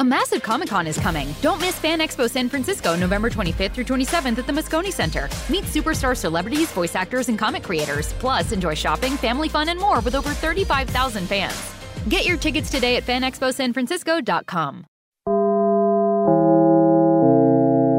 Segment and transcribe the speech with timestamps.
[0.00, 1.34] A massive Comic Con is coming.
[1.42, 5.28] Don't miss Fan Expo San Francisco, November 25th through 27th at the Moscone Center.
[5.50, 8.14] Meet superstar celebrities, voice actors, and comic creators.
[8.14, 11.74] Plus, enjoy shopping, family fun, and more with over 35,000 fans.
[12.08, 14.84] Get your tickets today at fanexposanfrancisco.com.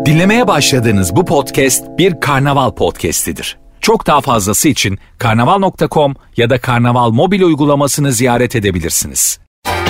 [0.05, 3.57] Dinlemeye başladığınız bu podcast bir karnaval podcastidir.
[3.81, 9.40] Çok daha fazlası için karnaval.com ya da karnaval mobil uygulamasını ziyaret edebilirsiniz.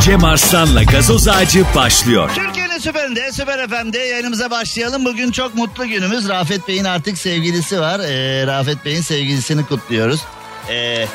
[0.01, 2.31] Cem Arslan'la gazoz ağacı başlıyor.
[2.35, 5.05] Türkiye'nin süperinde, süper FM'de yayınımıza başlayalım.
[5.05, 6.29] Bugün çok mutlu günümüz.
[6.29, 7.99] Rafet Bey'in artık sevgilisi var.
[7.99, 10.21] Ee, Rafet Bey'in sevgilisini kutluyoruz.
[10.69, 11.07] Ee,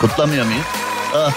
[0.00, 0.64] kutlamıyor muyuz?
[1.14, 1.32] Ah.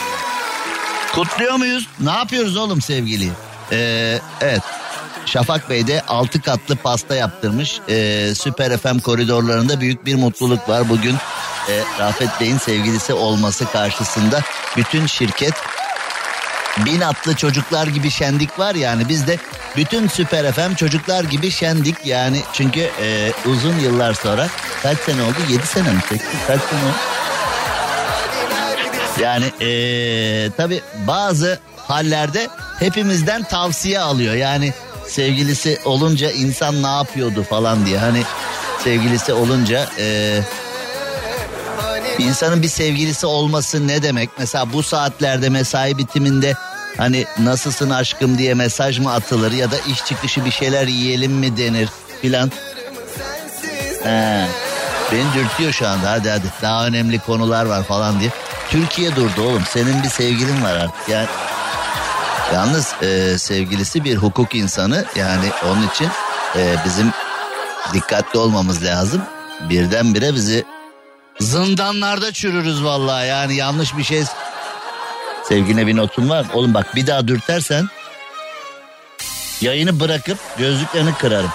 [1.13, 1.87] Kutluyor muyuz?
[1.99, 3.31] Ne yapıyoruz oğlum sevgiliyi?
[3.71, 4.61] Ee, evet.
[5.25, 7.79] Şafak Bey de 6 katlı pasta yaptırmış.
[7.89, 10.89] Ee, Süper FM koridorlarında büyük bir mutluluk var.
[10.89, 11.15] Bugün
[11.69, 14.41] e, Rafet Bey'in sevgilisi olması karşısında
[14.77, 15.53] bütün şirket
[16.85, 19.37] bin atlı çocuklar gibi şendik var yani biz de
[19.75, 22.41] bütün Süper FM çocuklar gibi şendik yani.
[22.53, 24.47] Çünkü e, uzun yıllar sonra
[24.83, 25.37] kaç sene oldu?
[25.49, 25.99] 7 sene mi?
[26.09, 26.95] 8 kaç sene oldu?
[29.21, 32.49] Yani e, tabi bazı hallerde
[32.79, 34.35] hepimizden tavsiye alıyor.
[34.35, 34.73] Yani
[35.07, 37.99] sevgilisi olunca insan ne yapıyordu falan diye.
[37.99, 38.23] Hani
[38.83, 40.39] sevgilisi olunca e,
[42.19, 44.29] insanın bir sevgilisi olması ne demek?
[44.37, 46.53] Mesela bu saatlerde mesai bitiminde
[46.97, 51.57] hani nasılsın aşkım diye mesaj mı atılır ya da iş çıkışı bir şeyler yiyelim mi
[51.57, 51.89] denir
[52.21, 52.51] filan.
[54.03, 54.47] He.
[55.11, 58.29] Beni dürtüyor şu anda hadi hadi daha önemli konular var falan diye.
[58.69, 61.27] Türkiye durdu oğlum senin bir sevgilin var artık yani.
[62.53, 66.07] Yalnız e, sevgilisi bir hukuk insanı yani onun için
[66.55, 67.11] e, bizim
[67.93, 69.21] dikkatli olmamız lazım.
[69.69, 70.65] Birdenbire bizi
[71.41, 74.23] zindanlarda çürürüz vallahi yani yanlış bir şey.
[75.43, 76.45] Sevgine bir notun var.
[76.53, 77.89] Oğlum bak bir daha dürtersen
[79.61, 81.51] yayını bırakıp gözlüklerini kırarım.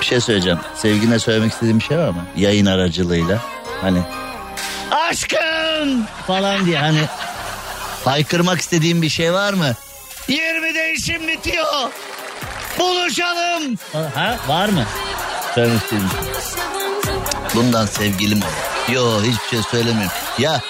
[0.00, 0.58] Bir şey söyleyeceğim.
[0.76, 2.26] Sevgine söylemek istediğim bir şey var mı?
[2.36, 3.38] Yayın aracılığıyla.
[3.80, 4.02] Hani
[4.90, 7.00] aşkım falan diye hani
[8.04, 9.74] haykırmak istediğim bir şey var mı?
[10.28, 11.90] 20'de işim bitiyor.
[12.78, 13.74] Buluşalım.
[14.14, 14.84] Ha var mı?
[15.54, 16.27] Söylemek istediğim.
[17.58, 18.92] Bundan sevgilim ol.
[18.92, 20.12] Yo hiçbir şey söylemiyorum.
[20.38, 20.60] Ya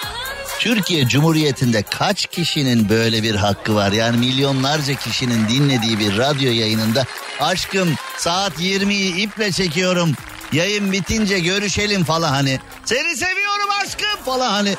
[0.59, 3.93] Türkiye Cumhuriyeti'nde kaç kişinin böyle bir hakkı var?
[3.93, 7.05] Yani milyonlarca kişinin dinlediği bir radyo yayınında
[7.41, 10.13] aşkım saat 20'yi iple çekiyorum.
[10.53, 12.61] Yayın bitince görüşelim falan hani.
[12.85, 14.77] Seni seviyorum aşkım falan hani.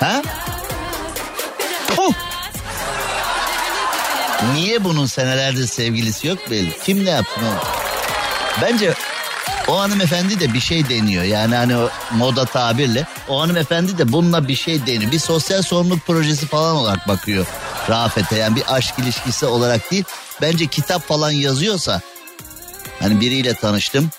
[0.00, 0.22] Ha?
[1.96, 2.12] Puh.
[4.54, 6.78] Niye bunun senelerdir sevgilisi yok belli.
[6.84, 7.54] Kim ne oğlum?
[8.62, 8.94] Bence
[9.70, 11.24] o hanımefendi de bir şey deniyor.
[11.24, 15.12] Yani hani o moda tabirle o hanımefendi de bununla bir şey deniyor.
[15.12, 17.46] Bir sosyal sorumluluk projesi falan olarak bakıyor
[17.88, 18.36] Rafet'e.
[18.36, 20.04] Yani bir aşk ilişkisi olarak değil.
[20.42, 22.00] Bence kitap falan yazıyorsa
[23.00, 24.10] hani biriyle tanıştım.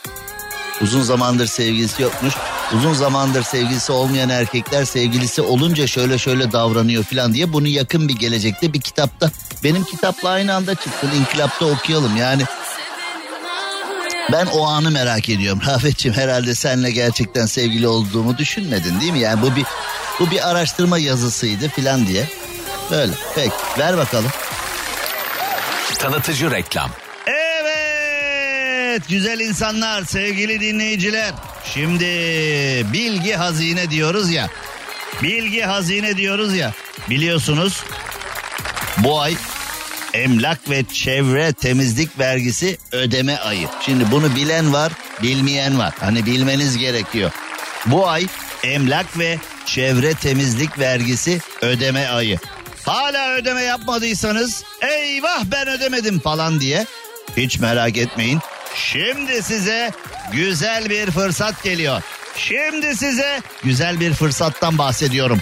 [0.81, 2.33] Uzun zamandır sevgilisi yokmuş.
[2.77, 8.15] Uzun zamandır sevgilisi olmayan erkekler sevgilisi olunca şöyle şöyle davranıyor falan diye bunu yakın bir
[8.15, 9.31] gelecekte bir kitapta
[9.63, 11.07] benim kitapla aynı anda çıktı.
[11.19, 12.43] İnkılapta okuyalım yani
[14.31, 15.61] ben o anı merak ediyorum.
[15.67, 19.19] Rafetciğim herhalde seninle gerçekten sevgili olduğumu düşünmedin değil mi?
[19.19, 19.65] Yani bu bir
[20.19, 22.27] bu bir araştırma yazısıydı filan diye.
[22.91, 23.13] Böyle.
[23.35, 24.31] Peki ver bakalım.
[25.99, 26.91] Tanıtıcı reklam.
[27.27, 31.33] Evet güzel insanlar sevgili dinleyiciler.
[31.73, 32.05] Şimdi
[32.93, 34.49] bilgi hazine diyoruz ya.
[35.23, 36.73] Bilgi hazine diyoruz ya.
[37.09, 37.83] Biliyorsunuz
[38.97, 39.35] bu ay
[40.13, 43.67] emlak ve çevre temizlik vergisi ödeme ayı.
[43.85, 44.91] Şimdi bunu bilen var,
[45.23, 45.93] bilmeyen var.
[45.99, 47.31] Hani bilmeniz gerekiyor.
[47.85, 48.27] Bu ay
[48.63, 52.39] emlak ve çevre temizlik vergisi ödeme ayı.
[52.85, 56.85] Hala ödeme yapmadıysanız eyvah ben ödemedim falan diye
[57.37, 58.39] hiç merak etmeyin.
[58.75, 59.91] Şimdi size
[60.31, 62.01] güzel bir fırsat geliyor.
[62.35, 65.39] Şimdi size güzel bir fırsattan bahsediyorum.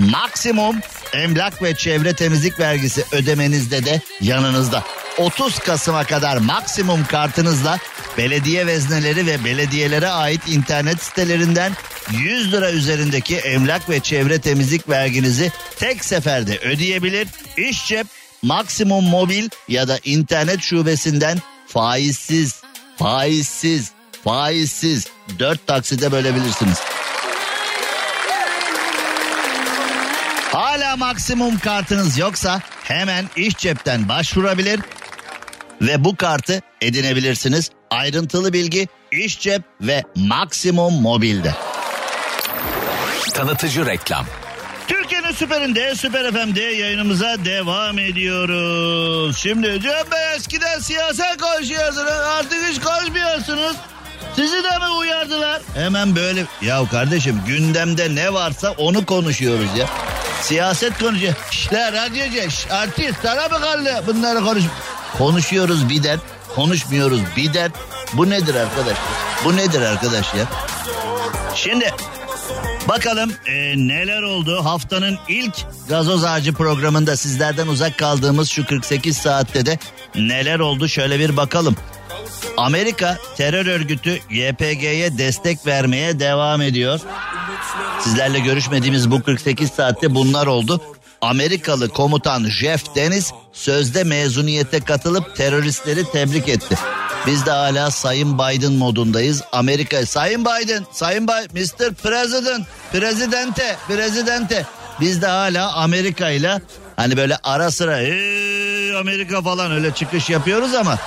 [0.00, 0.76] Maksimum
[1.12, 4.84] emlak ve çevre temizlik vergisi ödemenizde de yanınızda.
[5.18, 7.78] 30 Kasım'a kadar maksimum kartınızla
[8.18, 11.72] belediye vezneleri ve belediyelere ait internet sitelerinden
[12.12, 17.28] 100 lira üzerindeki emlak ve çevre temizlik verginizi tek seferde ödeyebilir.
[17.56, 18.06] İş cep,
[18.42, 22.62] maksimum mobil ya da internet şubesinden faizsiz,
[22.96, 23.90] faizsiz,
[24.24, 25.06] faizsiz
[25.38, 26.78] 4 takside bölebilirsiniz.
[31.00, 34.80] Maksimum kartınız yoksa hemen iş cepten başvurabilir
[35.80, 37.70] ve bu kartı edinebilirsiniz.
[37.90, 41.54] Ayrıntılı bilgi iş cep ve maksimum mobilde.
[43.34, 44.26] Tanıtıcı reklam.
[44.88, 49.38] Türkiye'nin süperinde, Süper FM'de yayınımıza devam ediyoruz.
[49.38, 53.76] Şimdi Cem Bey eskiden siyaset konuşuyordunuz artık hiç konuşmuyorsunuz.
[54.36, 55.62] Sizi de mi uyardılar?
[55.74, 59.86] Hemen böyle ya kardeşim gündemde ne varsa onu konuşuyoruz ya.
[60.42, 61.34] Siyaset konuşuyor.
[61.50, 64.64] Şşler radyocu, şş, artist sana mı kaldı bunları konuş.
[65.18, 66.20] Konuşuyoruz bir dert,
[66.54, 67.72] konuşmuyoruz bir dert.
[68.12, 68.96] Bu nedir arkadaş?
[69.44, 70.44] Bu nedir arkadaş ya?
[71.54, 71.94] Şimdi
[72.88, 75.54] Bakalım e, neler oldu haftanın ilk
[75.88, 79.78] gazoz ağacı programında sizlerden uzak kaldığımız şu 48 saatte de
[80.14, 81.76] neler oldu şöyle bir bakalım.
[82.56, 87.00] Amerika terör örgütü YPG'ye destek vermeye devam ediyor.
[88.00, 90.82] Sizlerle görüşmediğimiz bu 48 saatte bunlar oldu.
[91.20, 96.76] Amerikalı komutan Jeff Dennis sözde mezuniyete katılıp teröristleri tebrik etti.
[97.26, 99.42] Biz de hala Sayın Biden modundayız.
[99.52, 101.94] Amerika Sayın Biden, Sayın Biden, Mr.
[101.94, 104.66] President, Prezidente, Prezidente.
[105.00, 106.60] Biz de hala Amerika ile
[106.96, 110.98] hani böyle ara sıra hey, Amerika falan öyle çıkış yapıyoruz ama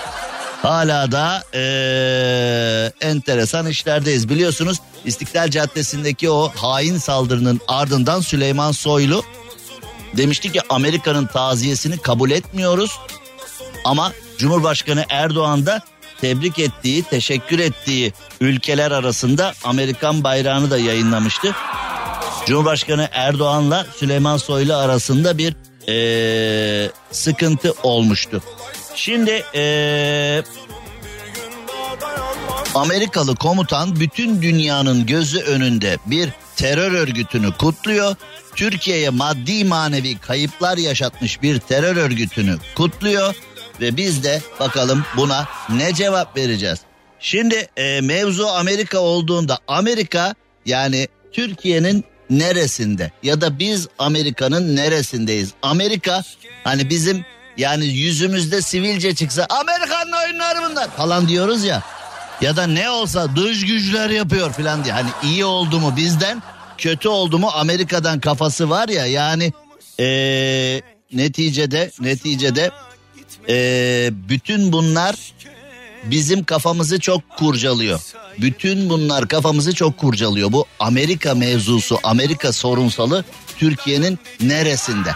[0.62, 4.30] hala da ee, enteresan işlerdeyiz.
[4.30, 9.24] Biliyorsunuz İstiklal Caddesi'ndeki o hain saldırının ardından Süleyman Soylu
[10.18, 13.00] demişti ki Amerika'nın taziyesini kabul etmiyoruz.
[13.86, 15.82] Ama Cumhurbaşkanı Erdoğan da
[16.24, 21.56] tebrik ettiği, teşekkür ettiği ülkeler arasında Amerikan bayrağını da yayınlamıştı.
[22.46, 25.56] Cumhurbaşkanı Erdoğan'la Süleyman Soylu arasında bir
[25.90, 28.44] ee, sıkıntı olmuştu.
[28.96, 30.44] Şimdi ee,
[32.76, 38.16] Amerikalı komutan bütün dünyanın gözü önünde bir terör örgütünü kutluyor.
[38.56, 43.36] Türkiye'ye maddi manevi kayıplar yaşatmış bir terör örgütünü kutluyor
[43.84, 46.80] ve biz de bakalım buna ne cevap vereceğiz.
[47.20, 50.36] Şimdi e, mevzu Amerika olduğunda Amerika
[50.66, 55.54] yani Türkiye'nin neresinde ya da biz Amerika'nın neresindeyiz?
[55.62, 56.24] Amerika
[56.64, 57.26] hani bizim
[57.58, 61.84] yani yüzümüzde sivilce çıksa Amerikan'ın oyunları bunlar falan diyoruz ya.
[62.42, 64.94] Ya da ne olsa dış güçler yapıyor falan diye.
[64.94, 66.44] Hani iyi oldu mu bizden
[66.78, 69.54] kötü oldu mu Amerika'dan kafası var ya yani
[70.00, 70.82] ee,
[71.14, 72.72] neticede neticede
[73.50, 75.16] ee, bütün bunlar
[76.04, 78.00] bizim kafamızı çok kurcalıyor.
[78.42, 80.52] Bütün bunlar kafamızı çok kurcalıyor.
[80.52, 83.24] Bu Amerika mevzusu, Amerika sorunsalı
[83.58, 85.10] Türkiye'nin neresinde?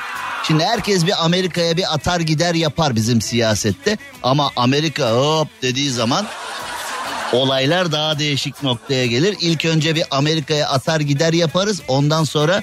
[0.44, 3.98] Şimdi herkes bir Amerika'ya bir atar gider yapar bizim siyasette.
[4.24, 6.28] Ama Amerika hop dediği zaman
[7.34, 9.38] olaylar daha değişik noktaya gelir.
[9.42, 11.82] İlk önce bir Amerika'ya atar gider yaparız.
[11.88, 12.62] Ondan sonra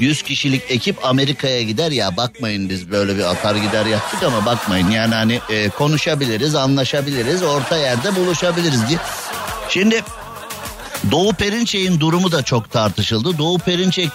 [0.00, 4.90] 100 kişilik ekip Amerika'ya gider ya bakmayın biz böyle bir atar gider yaptık ama bakmayın
[4.90, 8.98] yani hani e, konuşabiliriz anlaşabiliriz orta yerde buluşabiliriz diye.
[9.68, 10.04] Şimdi
[11.10, 13.38] Doğu Perinçek'in durumu da çok tartışıldı.
[13.38, 14.10] Doğu Perinçek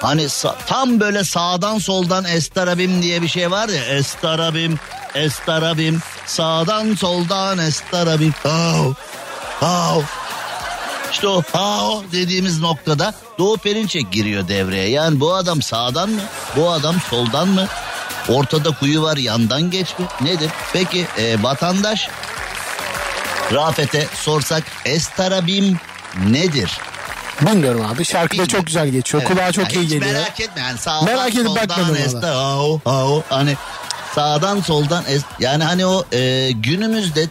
[0.00, 0.26] hani
[0.66, 4.78] tam böyle sağdan soldan estarabim diye bir şey var ya estarabim
[5.14, 8.34] estarabim sağdan soldan estarabim.
[8.44, 8.94] Oh,
[9.62, 10.02] oh.
[11.12, 14.88] İşte o ha o dediğimiz noktada Doğu Perinçek giriyor devreye.
[14.88, 16.20] Yani bu adam sağdan mı?
[16.56, 17.66] Bu adam soldan mı?
[18.28, 20.06] Ortada kuyu var yandan geç mi?
[20.20, 20.50] Nedir?
[20.72, 22.08] Peki e, vatandaş
[23.52, 25.80] Rafet'e sorsak Estarabim
[26.26, 26.70] nedir?
[27.40, 29.22] Bilmiyorum abi şarkıda çok güzel geçiyor.
[29.26, 29.32] Evet.
[29.32, 30.12] Kulağa çok yani iyi geliyor.
[30.12, 33.56] Merak etme yani sağdan merak edip soldan estar, au, au, hani
[34.14, 37.28] sağdan soldan es, yani hani o e, günümüzde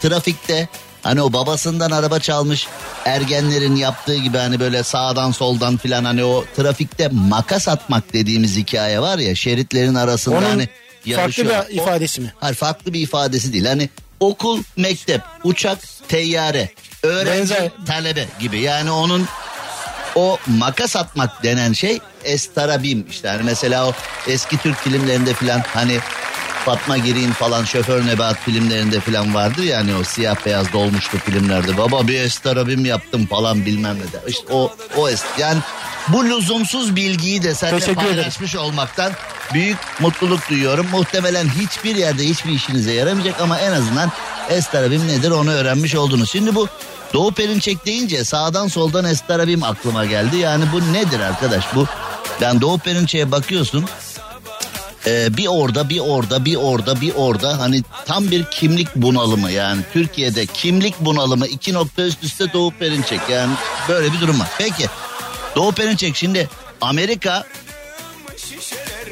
[0.00, 0.68] trafikte
[1.02, 2.66] Hani o babasından araba çalmış
[3.04, 9.00] ergenlerin yaptığı gibi hani böyle sağdan soldan filan hani o trafikte makas atmak dediğimiz hikaye
[9.00, 10.68] var ya şeritlerin arasında Onun hani
[11.04, 11.48] yarışıyor.
[11.50, 12.32] farklı bir ifadesi mi?
[12.40, 13.64] Hayır farklı bir ifadesi değil.
[13.66, 13.88] Hani
[14.20, 15.78] okul, mektep, uçak,
[16.08, 16.70] teyyare,
[17.02, 17.70] öğrenci, Benzer.
[17.86, 18.60] talebe gibi.
[18.60, 19.28] Yani onun
[20.14, 23.28] o makas atmak denen şey estarabim işte.
[23.28, 23.92] Hani mesela o
[24.28, 25.98] eski Türk filmlerinde filan hani
[26.64, 31.78] Fatma Girin falan şoför nebat filmlerinde falan vardı yani o siyah beyaz dolmuştu filmlerde.
[31.78, 34.22] Baba bir estarabim yaptım falan bilmem ne de.
[34.28, 35.58] İşte o, o est yani
[36.08, 39.12] bu lüzumsuz bilgiyi de seninle paylaşmış olmaktan
[39.54, 40.86] büyük mutluluk duyuyorum.
[40.92, 44.12] Muhtemelen hiçbir yerde hiçbir işinize yaramayacak ama en azından
[44.50, 46.30] estarabim nedir onu öğrenmiş oldunuz.
[46.30, 46.68] Şimdi bu
[47.12, 50.36] Doğu Perinçek deyince sağdan soldan estarabim aklıma geldi.
[50.36, 51.86] Yani bu nedir arkadaş bu?
[52.40, 53.84] Yani Doğu Perinçek'e bakıyorsun
[55.06, 59.82] ee, bir orada bir orada bir orada bir orada hani tam bir kimlik bunalımı yani
[59.92, 63.54] Türkiye'de kimlik bunalımı iki nokta üst üste Doğu Perinçek yani
[63.88, 64.48] böyle bir durum var.
[64.58, 64.86] Peki
[65.56, 66.48] Doğu Perinçek şimdi
[66.80, 67.44] Amerika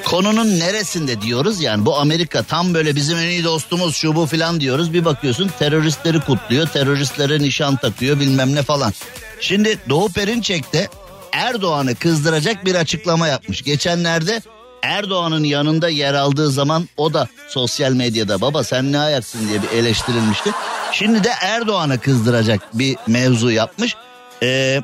[0.05, 4.61] konunun neresinde diyoruz yani bu Amerika tam böyle bizim en iyi dostumuz şu bu filan
[4.61, 8.93] diyoruz bir bakıyorsun teröristleri kutluyor teröristlere nişan takıyor bilmem ne falan.
[9.41, 10.89] Şimdi Doğu Perinçek'te
[11.33, 13.63] Erdoğan'ı kızdıracak bir açıklama yapmış.
[13.63, 14.43] Geçenlerde
[14.83, 19.69] Erdoğan'ın yanında yer aldığı zaman o da sosyal medyada baba sen ne ayaksın diye bir
[19.69, 20.51] eleştirilmişti.
[20.93, 23.97] Şimdi de Erdoğan'ı kızdıracak bir mevzu yapmış.
[24.43, 24.83] Ee,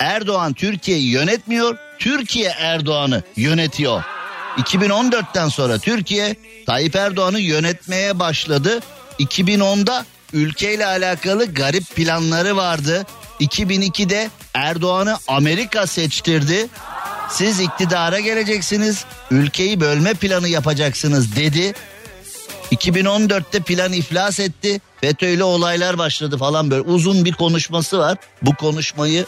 [0.00, 4.02] Erdoğan Türkiye'yi yönetmiyor, Türkiye Erdoğan'ı yönetiyor.
[4.56, 6.36] 2014'ten sonra Türkiye
[6.66, 8.80] Tayyip Erdoğan'ı yönetmeye başladı.
[9.18, 13.06] 2010'da ülkeyle alakalı garip planları vardı.
[13.40, 16.68] 2002'de Erdoğan'ı Amerika seçtirdi.
[17.30, 21.74] Siz iktidara geleceksiniz, ülkeyi bölme planı yapacaksınız dedi.
[22.72, 24.80] 2014'te plan iflas etti.
[25.00, 28.18] FETÖ'yle olaylar başladı falan böyle uzun bir konuşması var.
[28.42, 29.26] Bu konuşmayı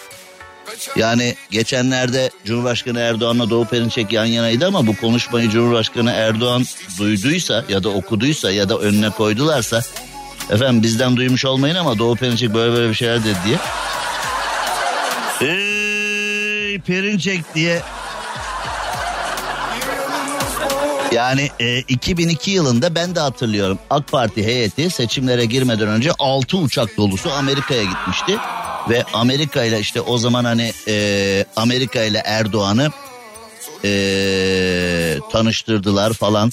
[0.97, 6.65] yani geçenlerde Cumhurbaşkanı Erdoğan'la Doğu Perinçek yan yanaydı ama bu konuşmayı Cumhurbaşkanı Erdoğan
[6.99, 9.83] duyduysa ya da okuduysa ya da önüne koydularsa
[10.51, 13.59] efendim bizden duymuş olmayın ama Doğu Perinçek böyle böyle bir şeyler dedi diye.
[16.87, 17.83] Perinçek diye
[21.13, 26.97] Yani e, 2002 yılında ben de hatırlıyorum AK Parti heyeti seçimlere girmeden önce 6 uçak
[26.97, 28.37] dolusu Amerika'ya gitmişti.
[28.89, 32.91] Ve Amerika ile işte o zaman hani e, Amerika ile Erdoğan'ı
[33.85, 33.91] e,
[35.33, 36.51] tanıştırdılar falan.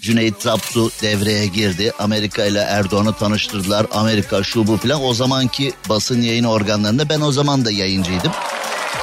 [0.00, 1.92] Cüneyt Zapsu devreye girdi.
[1.98, 3.86] Amerika ile Erdoğan'ı tanıştırdılar.
[3.92, 5.04] Amerika şu bu filan.
[5.04, 8.32] O zamanki basın yayın organlarında ben o zaman da yayıncıydım.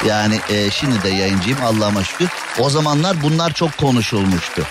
[0.08, 2.30] Yani e, şimdi de yayıncıyım Allah'a şükür.
[2.60, 4.64] O zamanlar bunlar çok konuşulmuştu.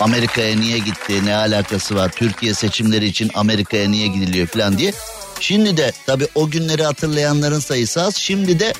[0.00, 4.92] Amerika'ya niye gitti, ne alakası var, Türkiye seçimleri için Amerika'ya niye gidiliyor falan diye.
[5.40, 8.16] Şimdi de tabii o günleri hatırlayanların sayısı az.
[8.16, 8.72] Şimdi de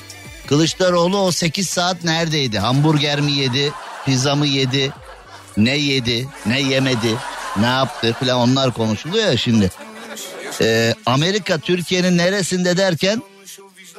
[0.47, 2.59] Kılıçdaroğlu o 8 saat neredeydi?
[2.59, 3.71] Hamburger mi yedi,
[4.05, 4.91] pizza mı yedi,
[5.57, 7.15] ne yedi, ne yemedi,
[7.59, 9.71] ne yaptı falan onlar konuşuluyor ya şimdi.
[10.61, 13.21] Ee, Amerika Türkiye'nin neresinde derken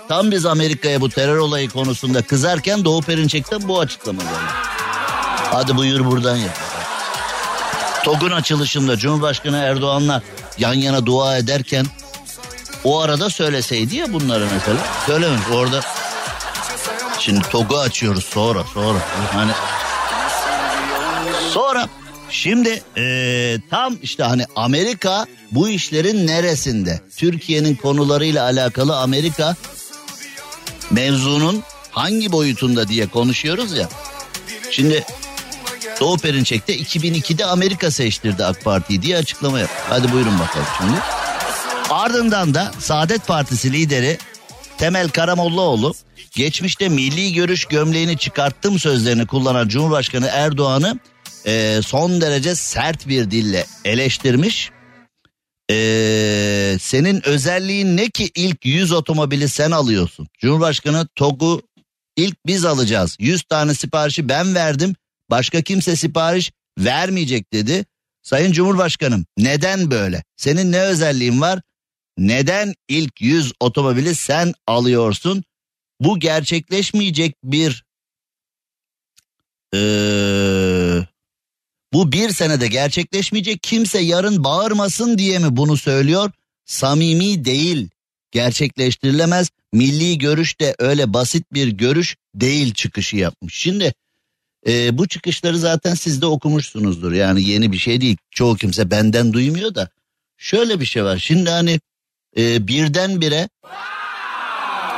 [0.08, 4.34] tam biz Amerika'ya bu terör olayı konusunda kızarken Doğu Perinçek'ten bu açıklama geldi.
[5.50, 6.58] Hadi buyur buradan yap.
[8.04, 10.22] TOG'un açılışında Cumhurbaşkanı Erdoğan'la
[10.58, 11.86] yan yana dua ederken
[12.84, 14.78] o arada söyleseydi ya bunları mesela.
[15.06, 15.80] Söylememiş orada.
[17.18, 18.98] Şimdi TOG'u açıyoruz sonra sonra.
[19.32, 19.52] Hani
[21.50, 21.88] sonra
[22.30, 27.00] Şimdi ee, tam işte hani Amerika bu işlerin neresinde?
[27.16, 29.56] Türkiye'nin konularıyla alakalı Amerika
[30.94, 33.88] mevzunun hangi boyutunda diye konuşuyoruz ya.
[34.70, 35.04] Şimdi
[36.00, 39.82] Doğu Perinçek'te 2002'de Amerika seçtirdi AK Parti'yi diye açıklama yaptı.
[39.88, 40.98] Hadi buyurun bakalım şimdi.
[41.90, 44.18] Ardından da Saadet Partisi lideri
[44.78, 45.94] Temel Karamollaoğlu
[46.36, 50.98] geçmişte milli görüş gömleğini çıkarttım sözlerini kullanan Cumhurbaşkanı Erdoğan'ı
[51.46, 54.70] e, son derece sert bir dille eleştirmiş.
[55.70, 60.28] E, senin özelliğin ne ki ilk 100 otomobili sen alıyorsun?
[60.38, 61.62] Cumhurbaşkanı TOG'u
[62.16, 63.16] ilk biz alacağız.
[63.18, 64.94] 100 tane siparişi ben verdim.
[65.30, 67.84] Başka kimse sipariş vermeyecek dedi.
[68.22, 70.24] Sayın Cumhurbaşkanım neden böyle?
[70.36, 71.60] Senin ne özelliğin var?
[72.18, 75.44] Neden ilk 100 otomobili sen alıyorsun?
[76.00, 77.84] Bu gerçekleşmeyecek bir
[79.74, 81.06] ee,
[81.94, 83.62] bu bir senede gerçekleşmeyecek.
[83.62, 86.30] Kimse yarın bağırmasın diye mi bunu söylüyor?
[86.64, 87.88] Samimi değil.
[88.30, 89.50] Gerçekleştirilemez.
[89.72, 93.54] Milli görüş de öyle basit bir görüş değil çıkışı yapmış.
[93.54, 93.94] Şimdi
[94.66, 97.12] e, bu çıkışları zaten siz de okumuşsunuzdur.
[97.12, 98.16] Yani yeni bir şey değil.
[98.30, 99.88] Çoğu kimse benden duymuyor da.
[100.36, 101.18] Şöyle bir şey var.
[101.18, 101.80] Şimdi hani
[102.36, 103.48] e, birdenbire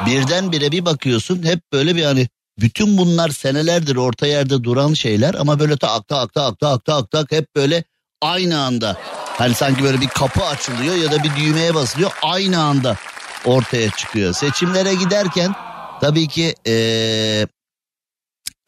[0.07, 5.61] birdenbire bir bakıyorsun hep böyle bir hani bütün bunlar senelerdir orta yerde duran şeyler ama
[5.61, 7.85] böyle tak tak tak tak tak tak hep böyle
[8.23, 8.97] aynı anda
[9.39, 12.97] hani sanki böyle bir kapı açılıyor ya da bir düğmeye basılıyor aynı anda
[13.45, 14.33] ortaya çıkıyor.
[14.33, 15.55] Seçimlere giderken
[16.01, 17.47] tabii ki ee,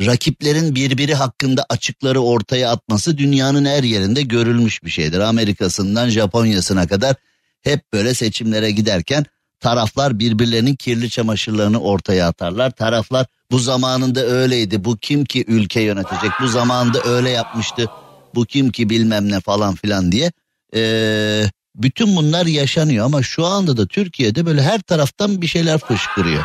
[0.06, 5.20] rakiplerin birbiri hakkında açıkları ortaya atması dünyanın her yerinde görülmüş bir şeydir.
[5.20, 7.16] Amerika'sından Japonya'sına kadar
[7.62, 9.24] hep böyle seçimlere giderken
[9.60, 12.70] taraflar birbirlerinin kirli çamaşırlarını ortaya atarlar.
[12.70, 14.84] Taraflar bu zamanında öyleydi.
[14.84, 16.30] Bu kim ki ülke yönetecek?
[16.42, 17.86] Bu zamanında öyle yapmıştı.
[18.34, 20.32] Bu kim ki bilmem ne falan filan diye.
[20.74, 26.44] Ee, bütün bunlar yaşanıyor ama şu anda da Türkiye'de böyle her taraftan bir şeyler fışkırıyor.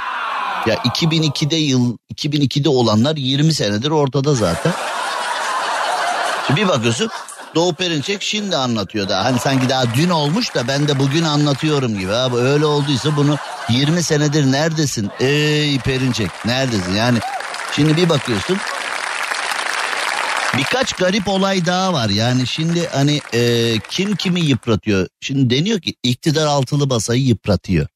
[0.67, 4.73] Ya 2002'de yıl 2002'de olanlar 20 senedir ortada zaten.
[6.47, 7.09] Şimdi bir bakıyorsun
[7.55, 11.99] Doğu Perinçek şimdi anlatıyor da hani sanki daha dün olmuş da ben de bugün anlatıyorum
[11.99, 12.13] gibi.
[12.13, 13.37] Abi öyle olduysa bunu
[13.69, 15.11] 20 senedir neredesin?
[15.19, 16.93] Ey Perinçek neredesin?
[16.93, 17.19] Yani
[17.75, 18.57] şimdi bir bakıyorsun
[20.57, 22.09] Birkaç garip olay daha var.
[22.09, 25.07] Yani şimdi hani e, kim kimi yıpratıyor?
[25.21, 27.87] Şimdi deniyor ki iktidar altılı basayı yıpratıyor.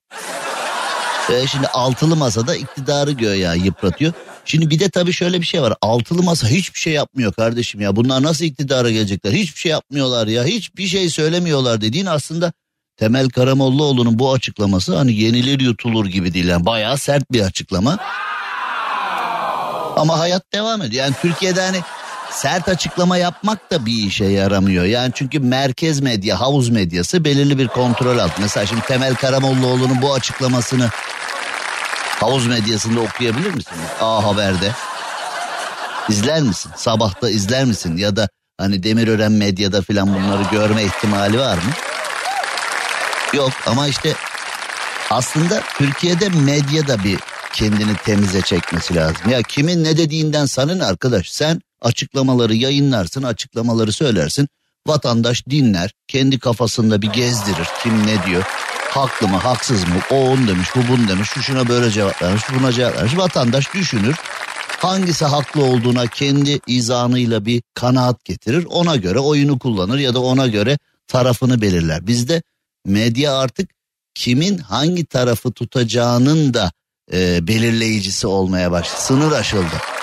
[1.30, 4.14] E, şimdi altılı masada iktidarı göğe yıpratıyor.
[4.46, 5.74] Şimdi bir de tabii şöyle bir şey var.
[5.82, 7.96] Altılı masa hiçbir şey yapmıyor kardeşim ya.
[7.96, 9.32] Bunlar nasıl iktidara gelecekler?
[9.32, 10.46] Hiçbir şey yapmıyorlar ya.
[10.46, 12.54] Hiçbir şey söylemiyorlar dediğin aslında
[12.98, 16.48] Temel Karamollaoğlu'nun bu açıklaması hani yenilir yutulur gibi değil.
[16.48, 17.98] Yani bayağı sert bir açıklama.
[19.96, 21.06] Ama hayat devam ediyor.
[21.06, 21.78] Yani Türkiye'de hani
[22.38, 24.86] sert açıklama yapmak da bir işe yaramıyor.
[24.86, 28.42] Yani çünkü merkez medya, havuz medyası belirli bir kontrol altında.
[28.42, 30.90] Mesela şimdi Temel Karamollaoğlu'nun bu açıklamasını
[32.20, 33.74] havuz medyasında okuyabilir misin?
[34.02, 34.72] A Haber'de.
[36.10, 36.72] İzler misin?
[36.76, 37.98] Sabahta izler misin?
[37.98, 41.72] Ya da hani Demirören medyada filan bunları görme ihtimali var mı?
[43.34, 44.14] Yok ama işte
[45.10, 47.20] aslında Türkiye'de medya da bir
[47.54, 49.30] kendini temize çekmesi lazım.
[49.30, 51.32] Ya kimin ne dediğinden sanın arkadaş.
[51.32, 54.48] Sen açıklamaları yayınlarsın, açıklamaları söylersin.
[54.88, 57.68] Vatandaş dinler, kendi kafasında bir gezdirir.
[57.84, 58.44] Kim ne diyor?
[58.90, 59.96] Haklı mı, haksız mı?
[60.12, 63.18] O on demiş, bu bun demiş, şu şuna böyle cevap vermiş, buna cevap vermiş.
[63.18, 64.16] Vatandaş düşünür.
[64.78, 68.66] Hangisi haklı olduğuna kendi izanıyla bir kanaat getirir.
[68.70, 72.08] Ona göre oyunu kullanır ya da ona göre tarafını belirler.
[72.08, 72.42] Bizde
[72.86, 73.70] medya artık
[74.14, 76.72] kimin hangi tarafı tutacağının da
[77.14, 79.02] e, belirleyicisi olmaya başladı.
[79.02, 79.97] Sınır aşıldı.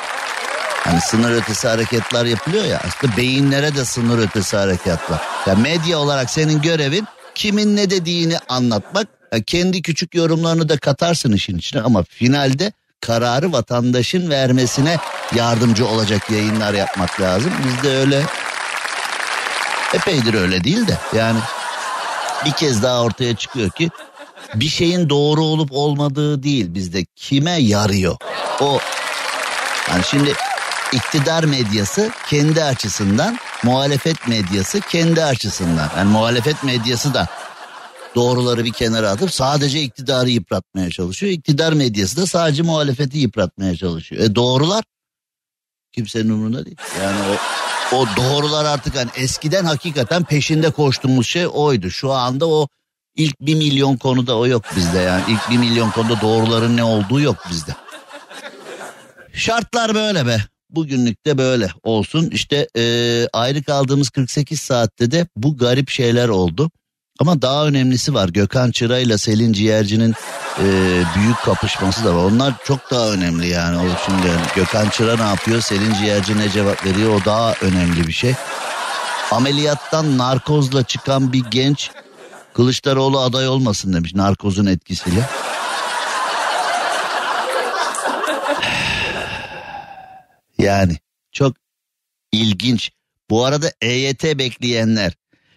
[0.85, 5.23] Hani sınır ötesi hareketler yapılıyor ya aslında beyinlere de sınır ötesi harekat var.
[5.47, 9.09] Yani medya olarak senin görevin kimin ne dediğini anlatmak.
[9.33, 14.97] Yani kendi küçük yorumlarını da katarsın işin içine ama finalde kararı vatandaşın vermesine
[15.35, 17.53] yardımcı olacak yayınlar yapmak lazım.
[17.65, 18.23] Bizde öyle
[19.95, 21.39] epeydir öyle değil de yani
[22.45, 23.91] bir kez daha ortaya çıkıyor ki
[24.55, 28.17] bir şeyin doğru olup olmadığı değil bizde kime yarıyor.
[28.61, 28.79] O
[29.91, 30.35] yani şimdi
[30.93, 35.91] iktidar medyası kendi açısından, muhalefet medyası kendi açısından.
[35.97, 37.27] Yani muhalefet medyası da
[38.15, 41.33] doğruları bir kenara atıp sadece iktidarı yıpratmaya çalışıyor.
[41.33, 44.23] İktidar medyası da sadece muhalefeti yıpratmaya çalışıyor.
[44.23, 44.85] E doğrular
[45.93, 46.77] kimsenin umurunda değil.
[47.03, 47.37] Yani o
[47.93, 51.91] o doğrular artık hani eskiden hakikaten peşinde koştuğumuz şey oydu.
[51.91, 52.69] Şu anda o
[53.15, 55.23] ilk bir milyon konuda o yok bizde yani.
[55.29, 57.73] ilk bir milyon konuda doğruların ne olduğu yok bizde.
[59.33, 60.41] Şartlar böyle be.
[60.75, 62.31] Bugünlük de böyle olsun.
[62.31, 62.83] İşte e,
[63.33, 66.71] ayrı kaldığımız 48 saatte de bu garip şeyler oldu.
[67.21, 68.29] Ama daha önemlisi var.
[68.29, 70.15] Gökhan Çıra ile Selin Ciğerci'nin
[70.59, 70.67] e,
[71.17, 72.25] büyük kapışması da var.
[72.25, 73.77] Onlar çok daha önemli yani.
[73.77, 75.61] O şimdi Gökhan Çıra ne yapıyor?
[75.61, 77.21] Selin Ciğerci ne cevap veriyor?
[77.21, 78.35] O daha önemli bir şey.
[79.31, 81.91] Ameliyattan narkozla çıkan bir genç
[82.55, 85.29] Kılıçdaroğlu aday olmasın demiş narkozun etkisiyle.
[90.65, 90.97] Yani
[91.33, 91.57] çok
[92.33, 92.91] ilginç.
[93.31, 95.13] Bu arada EYT bekleyenler.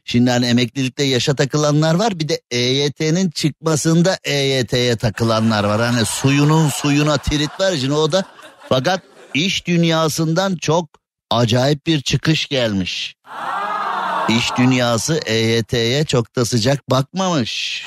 [0.06, 5.82] Şimdi hani emeklilikte yaşa takılanlar var bir de EYT'nin çıkmasında EYT'ye takılanlar var.
[5.82, 8.24] Hani suyunun suyuna trit var şimdi o da
[8.70, 9.02] fakat
[9.34, 10.90] iş dünyasından çok
[11.32, 13.16] acayip bir çıkış gelmiş.
[14.30, 17.84] İş dünyası EYT'ye çok da sıcak bakmamış.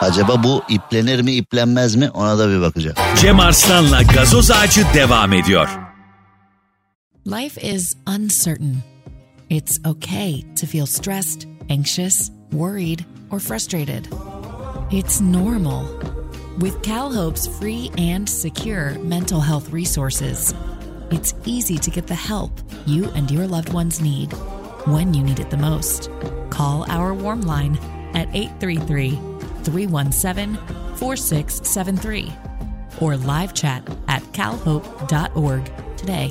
[0.00, 2.96] Acaba bu iplenir mi iplenmez mi ona da bir bakacağım.
[3.20, 5.93] Cem Arslan'la gazoz ağacı devam ediyor.
[7.26, 8.82] Life is uncertain.
[9.48, 14.06] It's okay to feel stressed, anxious, worried, or frustrated.
[14.92, 15.84] It's normal.
[16.58, 20.52] With CalHope's free and secure mental health resources,
[21.10, 24.30] it's easy to get the help you and your loved ones need
[24.86, 26.10] when you need it the most.
[26.50, 27.78] Call our warm line
[28.12, 29.12] at 833
[29.64, 30.56] 317
[30.96, 32.32] 4673
[33.00, 36.30] or live chat at calhope.org today.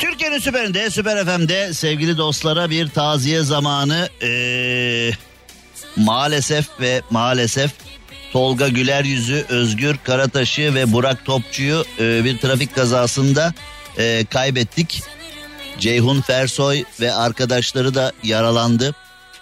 [0.00, 4.08] Türkiye'nin süperinde, süper FM'de sevgili dostlara bir taziye zamanı.
[4.22, 5.10] Ee,
[5.96, 7.70] maalesef ve maalesef
[8.32, 13.54] Tolga Güler Yüzü, Özgür Karataş'ı ve Burak Topçu'yu e, bir trafik kazasında
[13.98, 15.02] e, kaybettik.
[15.78, 18.94] Ceyhun Fersoy ve arkadaşları da yaralandı.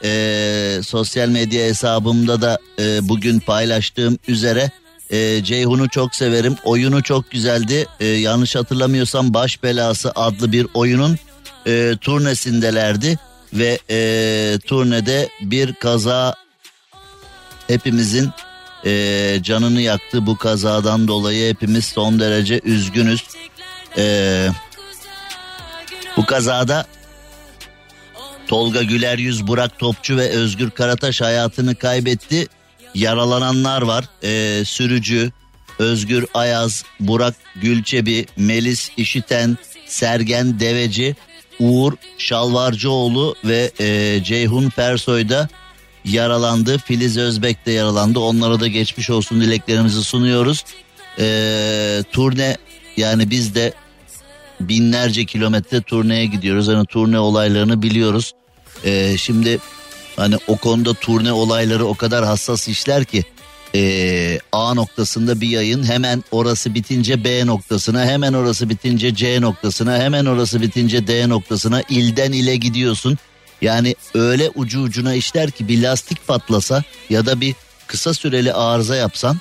[0.05, 4.71] Ee, sosyal medya hesabımda da e, bugün paylaştığım üzere
[5.11, 6.57] e, Ceyhun'u çok severim.
[6.64, 7.87] Oyunu çok güzeldi.
[8.01, 11.18] E, yanlış hatırlamıyorsam Baş Belası adlı bir oyunun
[11.66, 13.18] e, turnesindelerdi.
[13.53, 16.35] Ve e, turnede bir kaza
[17.66, 18.31] hepimizin
[18.85, 20.27] e, canını yaktı.
[20.27, 23.23] Bu kazadan dolayı hepimiz son derece üzgünüz.
[23.97, 24.51] Eee
[26.16, 26.87] bu kazada
[28.47, 32.47] Tolga Güler Yüz, Burak Topçu ve Özgür Karataş hayatını kaybetti.
[32.99, 34.05] Yaralananlar var.
[34.23, 35.33] Ee, sürücü
[35.79, 41.17] Özgür Ayaz, Burak Gülçebi, Melis İşiten, Sergen Deveci,
[41.61, 45.49] Uğur Şalvarcıoğlu ve e, Ceyhun Fersoy'da
[46.05, 46.79] yaralandı.
[46.79, 48.19] Filiz Özbek de yaralandı.
[48.19, 50.65] Onlara da geçmiş olsun dileklerimizi sunuyoruz.
[51.19, 52.57] Ee, turne
[52.97, 53.73] yani biz de
[54.61, 56.69] binlerce kilometre turneye gidiyoruz.
[56.69, 58.33] Hani turne olaylarını biliyoruz.
[58.85, 59.59] Ee, şimdi
[60.18, 63.24] hani o konuda turne olayları o kadar hassas işler ki
[63.74, 69.98] e, A noktasında bir yayın hemen orası bitince B noktasına hemen orası bitince C noktasına
[69.98, 73.18] hemen orası bitince D noktasına ilden ile gidiyorsun.
[73.62, 77.54] Yani öyle ucu ucuna işler ki bir lastik patlasa ya da bir
[77.87, 79.40] kısa süreli arıza yapsan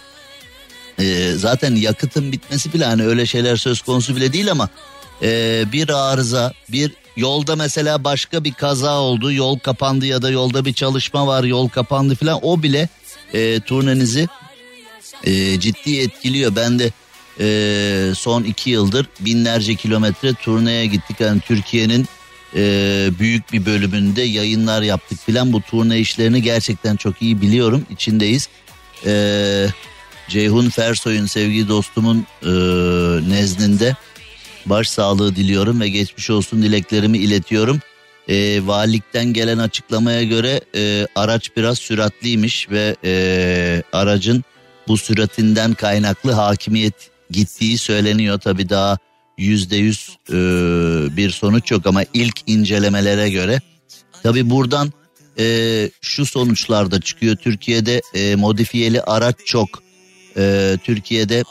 [0.99, 4.69] e, zaten yakıtın bitmesi bile hani öyle şeyler söz konusu bile değil ama
[5.21, 10.65] e, bir arıza bir yolda mesela başka bir kaza oldu yol kapandı ya da yolda
[10.65, 12.89] bir çalışma var yol kapandı falan o bile
[13.33, 14.27] e, turnenizi
[15.23, 16.55] e, ciddi etkiliyor.
[16.55, 16.91] Ben de
[17.39, 21.19] e, son iki yıldır binlerce kilometre turneye gittik.
[21.19, 22.07] Yani Türkiye'nin
[22.55, 25.53] e, büyük bir bölümünde yayınlar yaptık filan.
[25.53, 27.85] Bu turne işlerini gerçekten çok iyi biliyorum.
[27.89, 28.49] İçindeyiz.
[29.05, 29.67] E,
[30.27, 32.49] Ceyhun Fersoy'un sevgili dostumun e,
[33.29, 33.95] nezdinde
[34.69, 37.79] baş sağlığı diliyorum ve geçmiş olsun dileklerimi iletiyorum
[38.27, 44.43] e, valilikten gelen açıklamaya göre e, araç biraz süratliymiş ve e, aracın
[44.87, 48.39] bu süratinden kaynaklı hakimiyet gittiği söyleniyor.
[48.39, 48.97] Tabi daha
[49.37, 50.35] yüzde yüz e,
[51.17, 53.61] bir sonuç yok ama ilk incelemelere göre.
[54.23, 54.93] Tabi buradan
[55.39, 57.35] e, şu sonuçlar da çıkıyor.
[57.35, 59.83] Türkiye'de e, modifiyeli araç çok.
[60.37, 61.43] E, Türkiye'de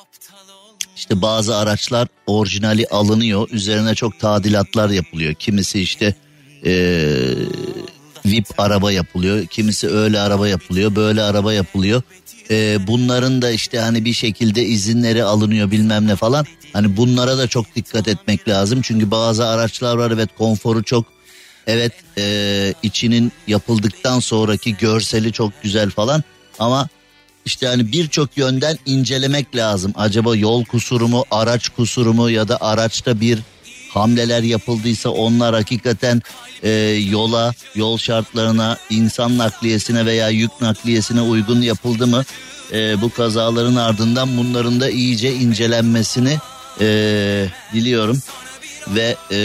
[0.96, 3.48] işte bazı araçlar orijinali alınıyor.
[3.50, 5.34] Üzerine çok tadilatlar yapılıyor.
[5.34, 6.14] Kimisi işte
[6.64, 6.72] e,
[8.24, 9.46] VIP araba yapılıyor.
[9.46, 12.02] Kimisi öyle araba yapılıyor, böyle araba yapılıyor.
[12.50, 16.46] E, bunların da işte hani bir şekilde izinleri alınıyor bilmem ne falan.
[16.72, 18.82] Hani bunlara da çok dikkat etmek lazım.
[18.82, 21.04] Çünkü bazı araçlar var evet konforu çok
[21.66, 26.22] evet e, içinin yapıldıktan sonraki görseli çok güzel falan
[26.58, 26.88] ama
[27.46, 29.92] işte hani birçok yönden incelemek lazım.
[29.96, 33.38] Acaba yol kusuru mu, araç kusuru mu ya da araçta bir
[33.88, 36.22] hamleler yapıldıysa onlar hakikaten
[36.62, 36.70] e,
[37.10, 42.24] yola, yol şartlarına, insan nakliyesine veya yük nakliyesine uygun yapıldı mı?
[42.72, 46.38] E, bu kazaların ardından bunların da iyice incelenmesini
[46.80, 46.86] e,
[47.72, 48.22] diliyorum.
[48.88, 49.38] Ve e,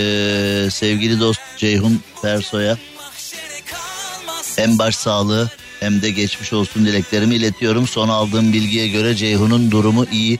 [0.71, 2.77] sevgili dost Ceyhun Perso'ya
[4.55, 5.49] hem baş sağlığı
[5.81, 7.87] hem de geçmiş olsun dileklerimi iletiyorum.
[7.87, 10.39] Son aldığım bilgiye göre Ceyhun'un durumu iyi.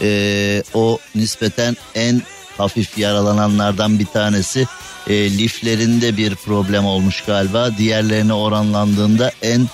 [0.00, 2.22] Ee, o nispeten en
[2.58, 4.66] hafif yaralananlardan bir tanesi.
[5.08, 7.78] E, liflerinde bir problem olmuş galiba.
[7.78, 9.68] Diğerlerine oranlandığında en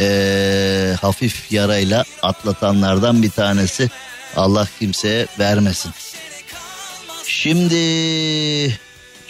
[0.00, 3.90] e, hafif yarayla atlatanlardan bir tanesi.
[4.36, 5.92] Allah kimseye vermesin.
[7.26, 8.78] Şimdi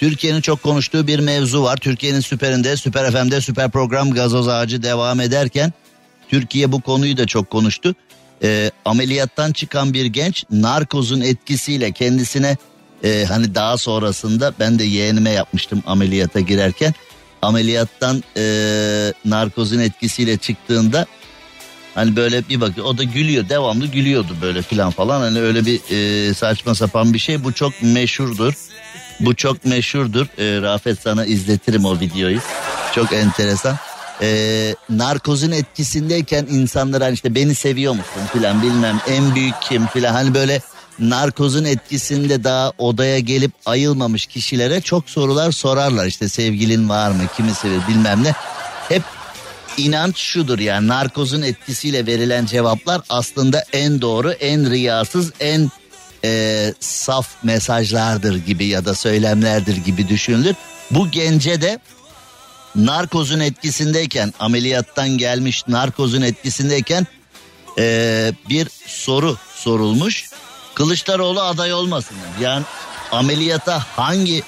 [0.03, 1.77] Türkiye'nin çok konuştuğu bir mevzu var.
[1.77, 5.73] Türkiye'nin süperinde, süper FM'de süper program gazoz ağacı devam ederken
[6.29, 7.95] Türkiye bu konuyu da çok konuştu.
[8.43, 12.57] E, ameliyattan çıkan bir genç narkozun etkisiyle kendisine
[13.05, 16.95] e, hani daha sonrasında ben de yeğenime yapmıştım ameliyata girerken.
[17.43, 18.45] Ameliyattan e,
[19.25, 21.07] narkozun etkisiyle çıktığında
[21.95, 25.81] hani böyle bir bakıyor o da gülüyor devamlı gülüyordu böyle filan falan hani öyle bir
[25.91, 28.55] e, saçma sapan bir şey bu çok meşhurdur.
[29.21, 30.27] Bu çok meşhurdur.
[30.39, 32.39] E, Rafet sana izletirim o videoyu.
[32.95, 33.77] Çok enteresan.
[34.23, 40.13] E, narkozun etkisindeyken insanlar hani işte beni seviyor musun filan bilmem en büyük kim filan
[40.13, 40.61] hani böyle
[40.99, 46.07] narkozun etkisinde daha odaya gelip ayılmamış kişilere çok sorular sorarlar.
[46.07, 48.33] İşte sevgilin var mı, kimi seviyor bilmem ne.
[48.89, 49.03] Hep
[49.77, 55.71] inanç şudur yani narkozun etkisiyle verilen cevaplar aslında en doğru, en riyasız, en
[56.25, 60.55] e, saf mesajlardır gibi ya da söylemlerdir gibi düşünülür.
[60.91, 61.79] Bu gence de
[62.75, 67.07] narkozun etkisindeyken ameliyattan gelmiş narkozun etkisindeyken
[67.79, 70.31] e, bir soru sorulmuş.
[70.75, 72.17] Kılıçdaroğlu aday olmasın.
[72.41, 72.65] Yani
[73.13, 74.43] ameliyata hangi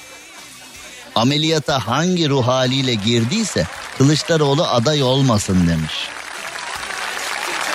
[1.15, 5.93] ameliyata hangi ruh haliyle girdiyse Kılıçdaroğlu aday olmasın demiş.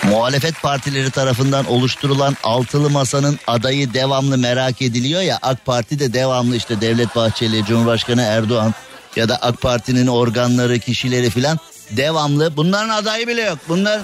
[0.05, 6.57] Muhalefet partileri tarafından oluşturulan altılı masanın adayı devamlı merak ediliyor ya AK Parti de devamlı
[6.57, 8.75] işte Devlet Bahçeli, Cumhurbaşkanı Erdoğan
[9.17, 11.59] ya da AK Parti'nin organları, kişileri filan
[11.91, 13.59] devamlı bunların adayı bile yok.
[13.69, 14.01] Bunlar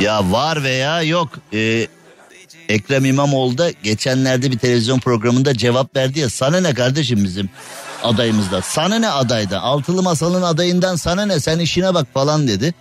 [0.00, 1.28] ya var veya yok.
[1.52, 1.86] Ee,
[2.68, 7.50] Ekrem İmamoğlu da geçenlerde bir televizyon programında cevap verdi ya sana ne kardeşim bizim
[8.02, 12.74] adayımızda sana ne adayda altılı masalın adayından sana ne sen işine bak falan dedi.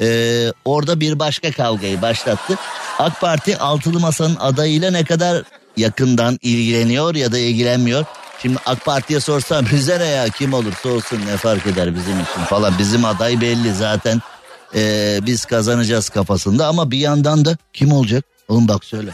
[0.00, 2.54] Ee, orada bir başka kavgayı başlattı.
[2.98, 5.42] AK Parti altılı masanın adayıyla ne kadar
[5.76, 8.04] yakından ilgileniyor ya da ilgilenmiyor.
[8.42, 12.44] Şimdi AK Parti'ye sorsam bize ne ya kim olursa olsun ne fark eder bizim için
[12.48, 12.78] falan.
[12.78, 14.20] Bizim aday belli zaten
[14.74, 18.24] ee, biz kazanacağız kafasında ama bir yandan da kim olacak?
[18.48, 19.10] Oğlum bak söyle.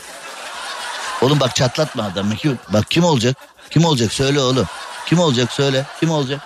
[1.22, 2.36] Oğlum bak çatlatma adamı.
[2.36, 3.36] Kim, bak kim olacak?
[3.70, 4.66] Kim olacak söyle oğlum.
[5.06, 5.86] Kim olacak söyle.
[6.00, 6.40] Kim olacak?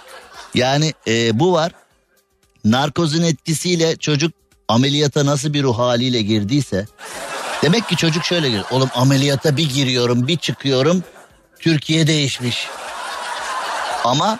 [0.54, 1.72] Yani e, bu var.
[2.64, 4.32] Narkozun etkisiyle çocuk
[4.68, 6.86] ameliyata nasıl bir ruh haliyle girdiyse
[7.62, 8.62] demek ki çocuk şöyle gir.
[8.70, 11.04] Oğlum ameliyata bir giriyorum bir çıkıyorum
[11.60, 12.68] Türkiye değişmiş.
[14.04, 14.38] Ama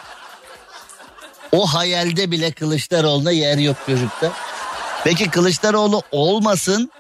[1.53, 4.33] o hayalde bile Kılıçdaroğlu'na yer yok çocukta.
[5.05, 6.91] Peki Kılıçdaroğlu olmasın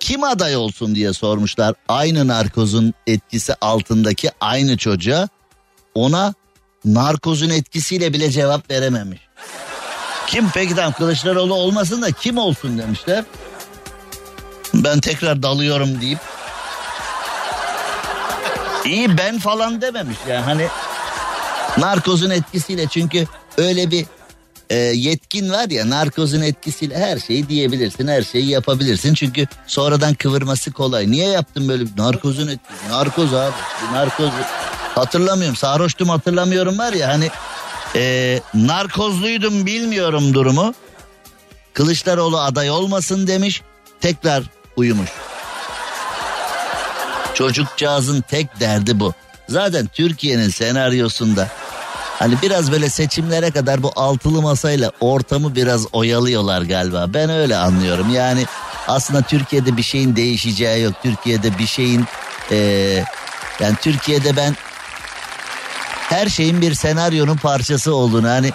[0.00, 1.74] kim aday olsun diye sormuşlar.
[1.88, 5.28] Aynı narkozun etkisi altındaki aynı çocuğa
[5.94, 6.34] ona
[6.84, 9.20] narkozun etkisiyle bile cevap verememiş.
[10.28, 13.24] Kim peki tamam Kılıçdaroğlu olmasın da kim olsun demişler.
[14.74, 16.18] Ben tekrar dalıyorum deyip
[18.84, 20.66] iyi ben falan dememiş yani hani
[21.78, 23.26] narkozun etkisiyle çünkü
[23.58, 24.06] öyle bir
[24.70, 30.72] e, yetkin var ya narkozun etkisiyle her şeyi diyebilirsin her şeyi yapabilirsin çünkü sonradan kıvırması
[30.72, 31.10] kolay.
[31.10, 33.54] Niye yaptın böyle narkozun etkisi narkoz abi
[33.92, 34.30] narkoz
[34.94, 37.30] hatırlamıyorum sarhoştum hatırlamıyorum var ya hani
[37.96, 40.74] e, narkozluydum bilmiyorum durumu.
[41.72, 43.62] Kılıçdaroğlu aday olmasın demiş
[44.00, 44.44] tekrar
[44.76, 45.10] uyumuş.
[47.34, 49.14] Çocukcağızın tek derdi bu.
[49.48, 51.48] Zaten Türkiye'nin senaryosunda
[52.18, 57.06] hani biraz böyle seçimlere kadar bu altılı masayla ortamı biraz oyalıyorlar galiba.
[57.14, 58.14] Ben öyle anlıyorum.
[58.14, 58.46] Yani
[58.88, 60.94] aslında Türkiye'de bir şeyin değişeceği yok.
[61.02, 62.04] Türkiye'de bir şeyin
[62.50, 63.04] ee,
[63.60, 64.56] yani Türkiye'de ben
[66.08, 68.52] her şeyin bir senaryonun parçası olduğunu hani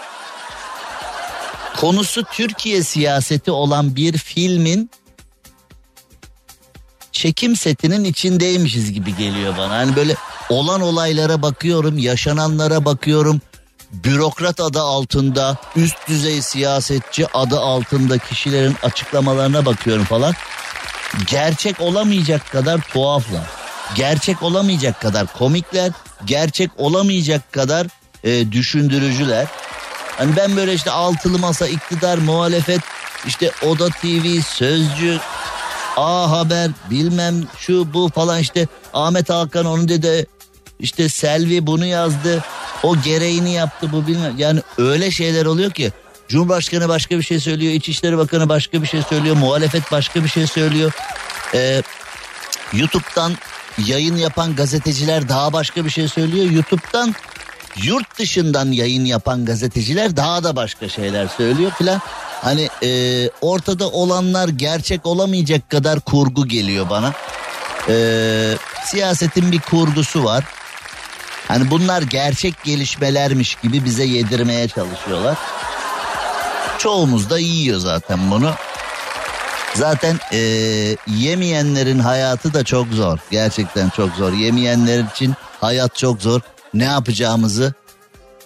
[1.78, 4.90] konusu Türkiye siyaseti olan bir filmin
[7.12, 9.74] çekim setinin içindeymişiz gibi geliyor bana.
[9.74, 10.16] Hani böyle
[10.50, 13.42] olan olaylara bakıyorum, yaşananlara bakıyorum.
[13.92, 20.34] Bürokrat adı altında, üst düzey siyasetçi adı altında kişilerin açıklamalarına bakıyorum falan.
[21.28, 23.46] Gerçek olamayacak kadar tuhaflar.
[23.96, 25.92] Gerçek olamayacak kadar komikler,
[26.26, 27.88] gerçek olamayacak kadar
[28.24, 29.48] e, düşündürücüler.
[30.18, 32.82] Hani ben böyle işte altılı masa, iktidar, muhalefet,
[33.28, 35.20] işte Oda TV, Sözcü,
[35.98, 40.28] A Haber, bilmem şu bu falan işte Ahmet Hakan onu dedi.
[40.80, 42.44] İşte Selvi bunu yazdı.
[42.84, 44.34] O gereğini yaptı bu bilmem.
[44.38, 45.92] Yani öyle şeyler oluyor ki
[46.28, 47.74] Cumhurbaşkanı başka bir şey söylüyor.
[47.74, 49.36] İçişleri Bakanı başka bir şey söylüyor.
[49.36, 50.92] Muhalefet başka bir şey söylüyor.
[51.54, 51.82] Ee,
[52.74, 53.34] YouTube'dan
[53.78, 56.52] yayın yapan gazeteciler daha başka bir şey söylüyor.
[56.52, 57.16] YouTube'dan
[57.84, 62.02] yurt dışından yayın yapan gazeteciler daha da başka şeyler söylüyor filan.
[62.42, 67.14] Hani e, ortada olanlar gerçek olamayacak kadar kurgu geliyor bana.
[67.90, 67.96] E,
[68.86, 70.44] siyasetin bir kurgusu var.
[71.48, 75.38] Hani bunlar gerçek gelişmelermiş gibi bize yedirmeye çalışıyorlar.
[76.78, 78.52] Çoğumuz da yiyor zaten bunu.
[79.74, 80.38] Zaten e,
[81.08, 83.20] yemeyenlerin hayatı da çok zor.
[83.32, 84.34] Gerçekten çok zor.
[84.34, 86.42] Yemeyenler için hayat çok zor.
[86.74, 87.74] Ne yapacağımızı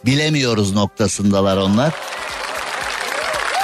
[0.06, 1.94] bilemiyoruz noktasındalar onlar.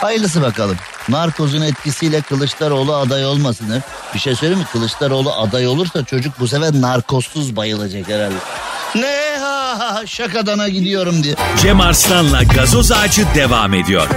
[0.02, 0.78] Hayırlısı bakalım.
[1.10, 3.84] Narkozun etkisiyle Kılıçdaroğlu aday olmasın.
[4.14, 4.68] Bir şey söyleyeyim mi?
[4.72, 8.36] Kılıçdaroğlu aday olursa çocuk bu sefer narkozsuz bayılacak herhalde.
[8.96, 11.36] Ne ha, ha şakadana gidiyorum diye.
[11.62, 14.08] Cem Arslan'la gazoz ağacı devam ediyor.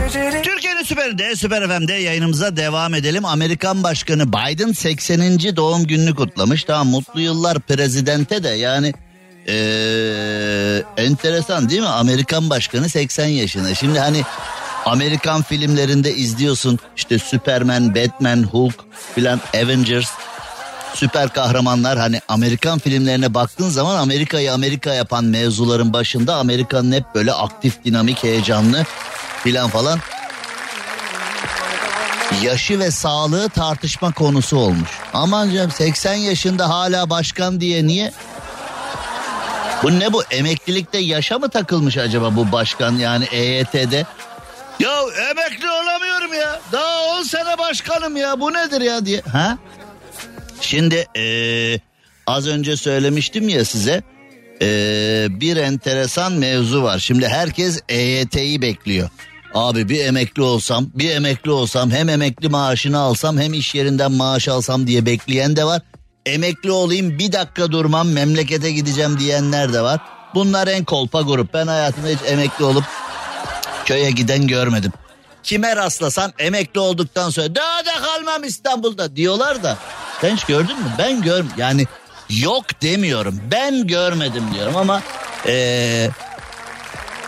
[0.86, 3.24] Süper'de, Süper FM'de yayınımıza devam edelim.
[3.24, 5.38] Amerikan Başkanı Biden 80.
[5.56, 6.64] doğum gününü kutlamış.
[6.64, 8.94] Tamam mutlu yıllar prezidente de yani
[9.48, 11.88] ee, enteresan değil mi?
[11.88, 13.74] Amerikan Başkanı 80 yaşında.
[13.74, 14.22] Şimdi hani
[14.84, 18.74] Amerikan filmlerinde izliyorsun işte Superman, Batman, Hulk
[19.14, 20.10] filan Avengers
[20.94, 27.32] süper kahramanlar hani Amerikan filmlerine baktığın zaman Amerika'yı Amerika yapan mevzuların başında Amerika'nın hep böyle
[27.32, 28.84] aktif, dinamik, heyecanlı
[29.42, 30.00] filan falan
[32.42, 34.90] yaşı ve sağlığı tartışma konusu olmuş.
[35.12, 38.12] Aman canım 80 yaşında hala başkan diye niye?
[39.82, 44.06] Bu ne bu emeklilikte yaşa mı takılmış acaba bu başkan yani EYT'de?
[44.80, 46.60] Ya emekli olamıyorum ya.
[46.72, 48.40] Daha 10 sene başkanım ya.
[48.40, 49.20] Bu nedir ya diye.
[49.20, 49.58] Ha?
[50.60, 51.80] Şimdi ee,
[52.26, 54.02] az önce söylemiştim ya size.
[54.62, 56.98] Ee, bir enteresan mevzu var.
[56.98, 59.10] Şimdi herkes EYT'yi bekliyor.
[59.56, 64.48] Abi bir emekli olsam, bir emekli olsam, hem emekli maaşını alsam, hem iş yerinden maaş
[64.48, 65.82] alsam diye bekleyen de var.
[66.26, 70.00] Emekli olayım bir dakika durmam memlekete gideceğim diyenler de var.
[70.34, 71.54] Bunlar en kolpa grup.
[71.54, 72.84] Ben hayatımda hiç emekli olup
[73.84, 74.92] köye giden görmedim.
[75.42, 79.78] Kime rastlasam emekli olduktan sonra daha da kalmam İstanbul'da diyorlar da
[80.20, 80.92] sen hiç gördün mü?
[80.98, 81.86] Ben gör yani
[82.30, 83.40] yok demiyorum.
[83.50, 85.02] Ben görmedim diyorum ama
[85.46, 86.10] ee,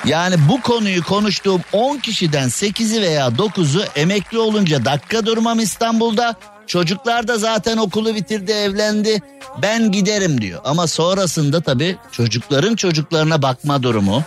[0.05, 6.35] yani bu konuyu konuştuğum 10 kişiden 8'i veya 9'u emekli olunca dakika durmam İstanbul'da.
[6.67, 9.23] Çocuklar da zaten okulu bitirdi evlendi.
[9.63, 10.61] Ben giderim diyor.
[10.65, 14.23] Ama sonrasında tabii çocukların çocuklarına bakma durumu.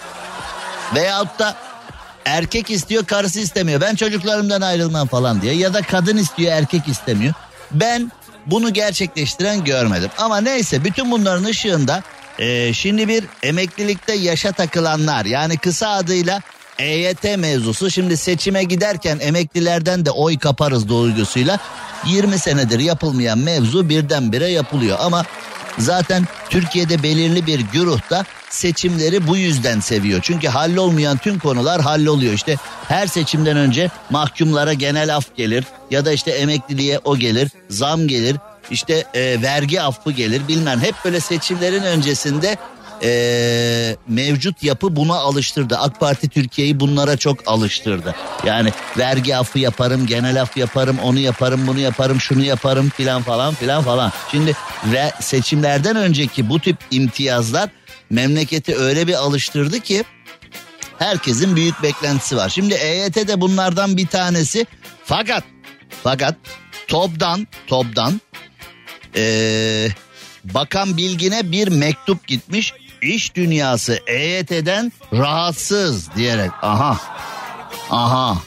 [0.96, 1.56] Veyahut da
[2.26, 3.82] erkek istiyor karısı istemiyor.
[3.82, 5.54] Ben çocuklarımdan ayrılmam falan diye.
[5.54, 7.34] Ya da kadın istiyor erkek istemiyor.
[7.72, 8.12] Ben
[8.46, 10.10] bunu gerçekleştiren görmedim.
[10.18, 12.04] Ama neyse bütün bunların ışığında
[12.42, 16.42] e, şimdi bir emeklilikte yaşa takılanlar yani kısa adıyla
[16.80, 21.60] EYT mevzusu şimdi seçime giderken emeklilerden de oy kaparız duygusuyla
[22.08, 25.26] 20 senedir yapılmayan mevzu birdenbire yapılıyor ama
[25.78, 30.20] zaten Türkiye'de belirli bir güruh da seçimleri bu yüzden seviyor.
[30.24, 32.34] Çünkü hallolmayan tüm konular halloluyor.
[32.34, 32.56] İşte
[32.88, 38.38] her seçimden önce mahkumlara genel af gelir ya da işte emekliliğe o gelir, zam gelir,
[38.72, 40.82] işte e, vergi affı gelir bilmem.
[40.82, 42.58] Hep böyle seçimlerin öncesinde
[43.04, 45.78] e, mevcut yapı buna alıştırdı.
[45.78, 48.16] AK Parti Türkiye'yi bunlara çok alıştırdı.
[48.46, 53.54] Yani vergi affı yaparım, genel af yaparım, onu yaparım, bunu yaparım, şunu yaparım filan falan
[53.54, 54.12] filan falan.
[54.32, 54.54] Şimdi
[54.86, 57.70] ve seçimlerden önceki bu tip imtiyazlar
[58.10, 60.04] memleketi öyle bir alıştırdı ki
[61.00, 62.50] herkesin büyük beklentisi var.
[62.50, 64.66] Şimdi EYT de bunlardan bir tanesi.
[65.06, 65.44] Fakat
[66.04, 66.36] fakat
[66.88, 68.22] topdan topdan
[69.16, 69.88] ee,
[70.44, 72.74] Bakan Bilgin'e bir mektup gitmiş.
[73.02, 76.52] İş dünyası EYT'den rahatsız diyerek.
[76.62, 76.98] Aha.
[77.90, 78.38] Aha.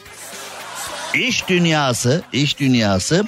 [1.14, 3.24] İş dünyası, iş dünyası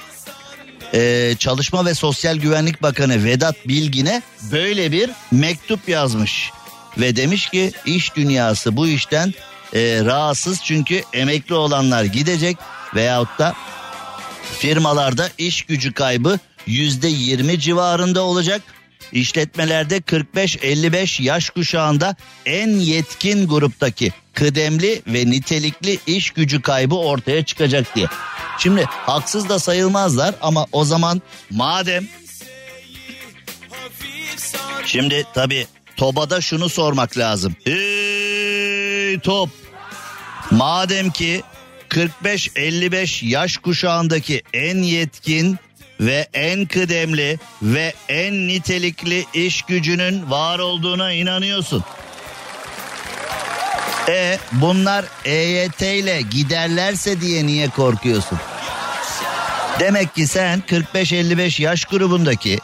[0.93, 4.21] e, Çalışma ve Sosyal Güvenlik Bakanı Vedat Bilgin'e
[4.51, 6.51] böyle bir mektup yazmış.
[6.97, 9.33] Ve demiş ki iş dünyası bu işten
[9.73, 12.57] e, rahatsız çünkü emekli olanlar gidecek
[12.95, 13.55] veyahut da
[14.59, 18.61] firmalarda iş gücü kaybı yüzde yirmi civarında olacak.
[19.11, 27.95] İşletmelerde 45-55 yaş kuşağında en yetkin gruptaki kıdemli ve nitelikli iş gücü kaybı ortaya çıkacak
[27.95, 28.07] diye.
[28.59, 32.07] Şimdi haksız da sayılmazlar ama o zaman madem
[34.85, 37.55] Şimdi tabi TOBA'da şunu sormak lazım.
[37.63, 39.49] Hey TOB
[40.51, 41.43] madem ki
[41.89, 45.57] 45-55 yaş kuşağındaki en yetkin
[45.99, 51.83] ve en kıdemli ve en nitelikli iş gücünün var olduğuna inanıyorsun.
[54.09, 58.39] E bunlar EYT ile giderlerse diye niye korkuyorsun?
[59.79, 62.59] Demek ki sen 45-55 yaş grubundaki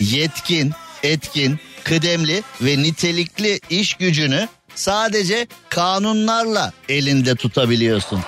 [0.00, 0.72] yetkin,
[1.02, 8.20] etkin, kıdemli ve nitelikli iş gücünü sadece kanunlarla elinde tutabiliyorsun.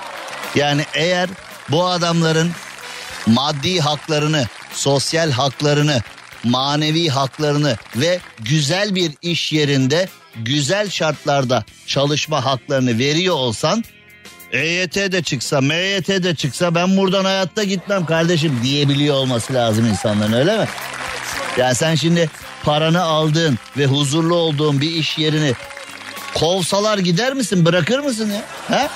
[0.55, 1.29] Yani eğer
[1.69, 2.53] bu adamların
[3.27, 6.03] maddi haklarını, sosyal haklarını,
[6.45, 13.85] manevi haklarını ve güzel bir iş yerinde güzel şartlarda çalışma haklarını veriyor olsan
[14.53, 20.33] EYT de çıksa, MYT de çıksa ben buradan hayatta gitmem kardeşim diyebiliyor olması lazım insanların
[20.33, 20.67] öyle mi?
[21.57, 22.31] Yani sen şimdi
[22.65, 25.53] paranı aldığın ve huzurlu olduğun bir iş yerini
[26.35, 28.43] kovsalar gider misin bırakır mısın ya?
[28.79, 28.89] He?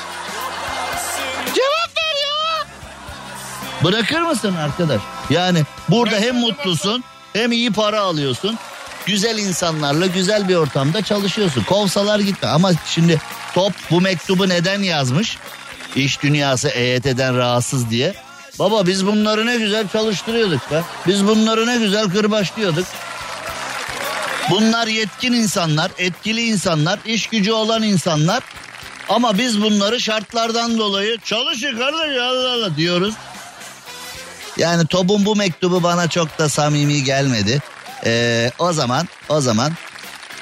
[3.85, 5.01] Bırakır mısın arkadaş?
[5.31, 8.59] Yani burada hem mutlusun hem iyi para alıyorsun.
[9.07, 11.63] Güzel insanlarla güzel bir ortamda çalışıyorsun.
[11.63, 13.21] Kovsalar gitme ama şimdi
[13.55, 15.39] top bu mektubu neden yazmış?
[15.97, 18.15] İş dünyası EYT'den rahatsız diye.
[18.59, 20.83] Baba biz bunları ne güzel çalıştırıyorduk be.
[21.07, 22.87] Biz bunları ne güzel kırbaçlıyorduk.
[24.51, 28.43] Bunlar yetkin insanlar, etkili insanlar, iş gücü olan insanlar.
[29.09, 33.15] Ama biz bunları şartlardan dolayı çalışın kardeş Allah Allah diyoruz.
[34.61, 37.63] Yani Top'un bu mektubu bana çok da samimi gelmedi.
[38.05, 39.73] Ee, o zaman o zaman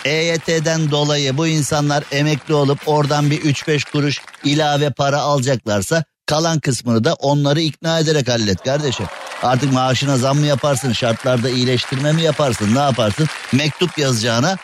[0.05, 7.05] EYT'den dolayı bu insanlar emekli olup oradan bir 3-5 kuruş ilave para alacaklarsa kalan kısmını
[7.05, 9.07] da onları ikna ederek hallet kardeşim.
[9.43, 14.57] Artık maaşına zam mı yaparsın şartlarda iyileştirme mi yaparsın ne yaparsın mektup yazacağına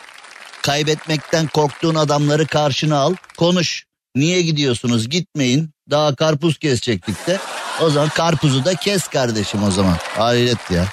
[0.61, 3.85] kaybetmekten korktuğun adamları karşına al konuş.
[4.15, 7.39] Niye gidiyorsunuz gitmeyin daha karpuz kesecektik de
[7.81, 10.85] o zaman karpuzu da kes kardeşim o zaman hayret ya.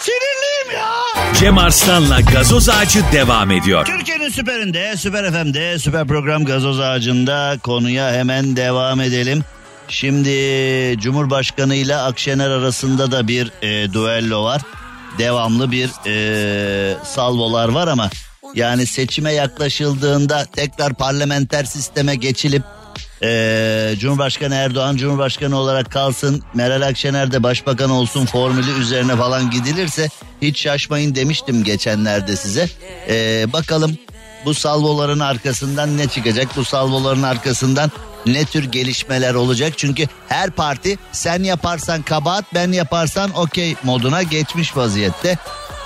[0.00, 0.88] Sinirliyim ya.
[1.34, 3.86] Cem Arslan'la gazoz ağacı devam ediyor.
[3.86, 9.44] Türkiye'nin süperinde, süper FM'de, süper program gazoz ağacında konuya hemen devam edelim.
[9.88, 10.30] Şimdi
[11.00, 14.62] Cumhurbaşkanı ile Akşener arasında da bir e, duello var.
[15.18, 18.10] Devamlı bir e, salvolar var ama
[18.54, 22.62] yani seçime yaklaşıldığında tekrar parlamenter sisteme geçilip
[23.22, 26.42] Ee, Cumhurbaşkanı Erdoğan Cumhurbaşkanı olarak kalsın.
[26.54, 30.08] Meral Akşener de başbakan olsun formülü üzerine falan gidilirse
[30.42, 32.68] hiç şaşmayın demiştim geçenlerde size.
[33.08, 33.98] Ee, bakalım
[34.44, 36.48] bu salvoların arkasından ne çıkacak?
[36.56, 37.90] Bu salvoların arkasından
[38.26, 39.72] ne tür gelişmeler olacak?
[39.76, 45.38] Çünkü her parti sen yaparsan kabahat ben yaparsan okey moduna geçmiş vaziyette.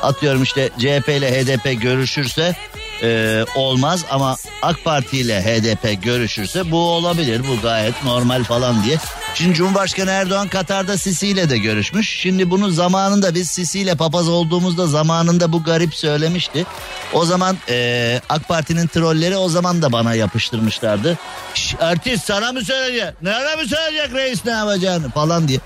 [0.02, 2.56] Atıyorum işte CHP ile HDP görüşürse
[3.02, 7.42] e, olmaz ama AK Parti ile HDP görüşürse bu olabilir.
[7.48, 8.98] Bu gayet normal falan diye.
[9.34, 12.20] Şimdi Cumhurbaşkanı Erdoğan Katar'da Sisi ile de görüşmüş.
[12.20, 16.66] Şimdi bunu zamanında biz Sisi ile papaz olduğumuzda zamanında bu garip söylemişti.
[17.12, 21.18] O zaman e, AK Parti'nin trolleri o zaman da bana yapıştırmışlardı.
[21.54, 23.22] Şş, artist sana mı söyleyecek?
[23.22, 25.58] Nerede mi söyleyecek reis ne yapacağını falan diye.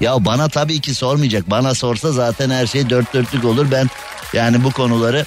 [0.00, 1.50] Ya bana tabii ki sormayacak.
[1.50, 3.66] Bana sorsa zaten her şey dört dörtlük olur.
[3.70, 3.90] Ben
[4.32, 5.24] yani bu konuları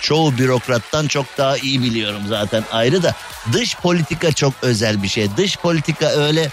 [0.00, 3.14] çoğu bürokrattan çok daha iyi biliyorum zaten ayrı da.
[3.52, 5.28] Dış politika çok özel bir şey.
[5.36, 6.50] Dış politika öyle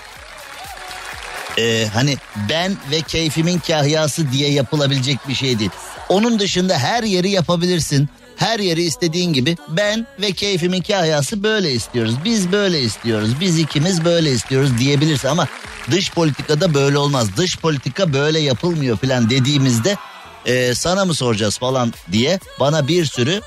[1.57, 2.17] e, hani
[2.49, 5.71] ben ve keyfimin kahyası diye yapılabilecek bir şey değil.
[6.09, 8.09] Onun dışında her yeri yapabilirsin.
[8.35, 12.15] Her yeri istediğin gibi ben ve keyfimin kahyası böyle istiyoruz.
[12.25, 13.29] Biz böyle istiyoruz.
[13.39, 15.47] Biz ikimiz böyle istiyoruz diyebilirsin ama
[15.91, 17.37] dış politikada böyle olmaz.
[17.37, 19.97] Dış politika böyle yapılmıyor falan dediğimizde
[20.45, 23.41] e, sana mı soracağız falan diye bana bir sürü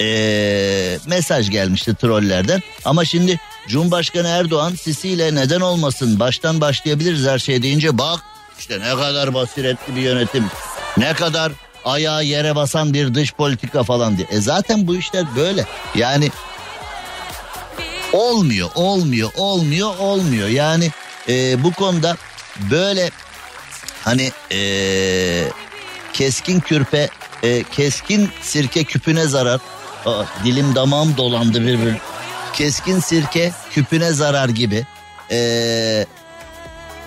[0.00, 2.62] e, mesaj gelmişti trollerden.
[2.84, 8.20] Ama şimdi Cumhurbaşkanı Erdoğan Sisi ile neden olmasın baştan başlayabiliriz her şey deyince bak
[8.58, 10.44] işte ne kadar basiretli bir yönetim.
[10.96, 11.52] Ne kadar
[11.84, 14.28] ayağı yere basan bir dış politika falan diye.
[14.30, 15.64] E zaten bu işler böyle.
[15.94, 16.30] Yani
[18.12, 20.48] olmuyor, olmuyor, olmuyor, olmuyor.
[20.48, 20.90] Yani
[21.28, 22.16] e, bu konuda
[22.70, 23.10] böyle
[24.04, 24.58] hani e,
[26.14, 27.08] keskin kürpe,
[27.42, 29.60] e, keskin sirke küpüne zarar.
[30.06, 31.98] Aa, dilim damağım dolandı birbirine.
[32.52, 34.86] Keskin sirke küpüne zarar gibi.
[35.30, 36.06] E,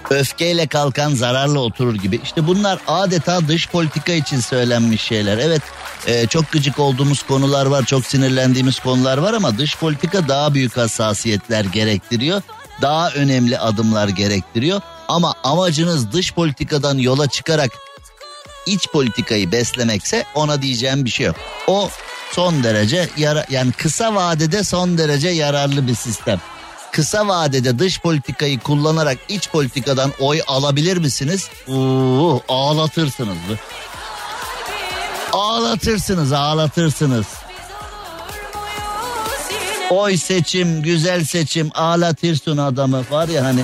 [0.09, 2.19] öfkeyle kalkan zararla oturur gibi.
[2.23, 5.37] İşte bunlar adeta dış politika için söylenmiş şeyler.
[5.37, 5.61] Evet
[6.07, 10.77] e, çok gıcık olduğumuz konular var, çok sinirlendiğimiz konular var ama dış politika daha büyük
[10.77, 12.41] hassasiyetler gerektiriyor.
[12.81, 14.81] Daha önemli adımlar gerektiriyor.
[15.07, 17.71] Ama amacınız dış politikadan yola çıkarak
[18.67, 21.35] iç politikayı beslemekse ona diyeceğim bir şey yok.
[21.67, 21.89] O
[22.31, 26.41] son derece yara yani kısa vadede son derece yararlı bir sistem.
[26.91, 31.49] Kısa vadede dış politikayı kullanarak iç politikadan oy alabilir misiniz?
[31.67, 33.37] Oo, ağlatırsınız.
[35.33, 37.25] Ağlatırsınız, ağlatırsınız.
[39.89, 43.61] Oy seçim, güzel seçim, ağlatırsın adamı var ya hani.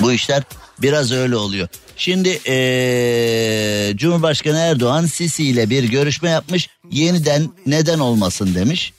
[0.00, 0.42] Bu işler
[0.78, 1.68] biraz öyle oluyor.
[2.02, 6.68] Şimdi ee, Cumhurbaşkanı Erdoğan Sisi ile bir görüşme yapmış.
[6.90, 8.92] Yeniden neden olmasın demiş.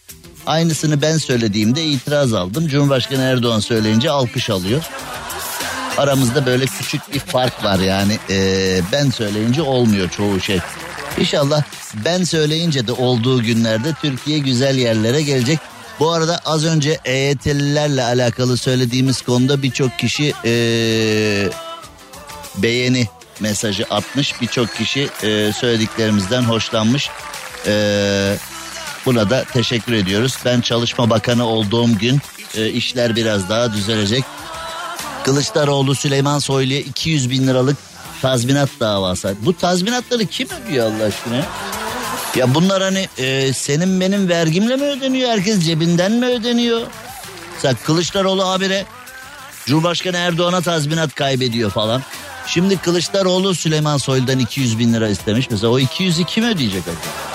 [0.46, 2.68] Aynısını ben söylediğimde itiraz aldım.
[2.68, 4.84] Cumhurbaşkanı Erdoğan söyleyince alkış alıyor.
[5.98, 8.18] Aramızda böyle küçük bir fark var yani.
[8.30, 10.60] Ee, ben söyleyince olmuyor çoğu şey.
[11.18, 11.64] İnşallah
[12.06, 15.60] ben söyleyince de olduğu günlerde Türkiye güzel yerlere gelecek.
[16.00, 21.50] Bu arada az önce EYT'lilerle alakalı söylediğimiz konuda birçok kişi ee,
[22.56, 23.08] beğeni
[23.40, 24.42] mesajı atmış.
[24.42, 27.10] Birçok kişi e, söylediklerimizden hoşlanmış.
[27.68, 28.36] E,
[29.06, 30.38] buna da teşekkür ediyoruz.
[30.46, 32.22] Ben Çalışma Bakanı olduğum gün
[32.56, 34.24] e, işler biraz daha düzelecek.
[35.24, 37.78] Kılıçdaroğlu Süleyman Soylu'ya 200 bin liralık
[38.22, 39.36] tazminat davası.
[39.42, 41.46] Bu tazminatları kim ödüyor Allah aşkına?
[42.36, 45.30] Ya bunlar hani e, senin benim vergimle mi ödeniyor?
[45.30, 46.82] Herkes cebinden mi ödeniyor?
[47.56, 48.86] Mesela Kılıçdaroğlu habire
[49.66, 52.02] Cumhurbaşkanı Erdoğan'a tazminat kaybediyor falan.
[52.48, 55.50] Şimdi Kılıçdaroğlu Süleyman Soylu'dan 200 bin lira istemiş.
[55.50, 57.34] Mesela o 200'ü kim ödeyecek acaba?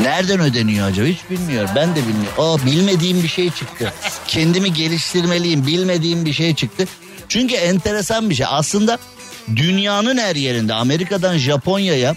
[0.00, 1.70] Nereden ödeniyor acaba hiç bilmiyorum.
[1.74, 2.34] Ben de bilmiyorum.
[2.38, 3.92] Aa bilmediğim bir şey çıktı.
[4.26, 5.66] Kendimi geliştirmeliyim.
[5.66, 6.88] Bilmediğim bir şey çıktı.
[7.28, 8.46] Çünkü enteresan bir şey.
[8.48, 8.98] Aslında
[9.56, 12.14] dünyanın her yerinde Amerika'dan Japonya'ya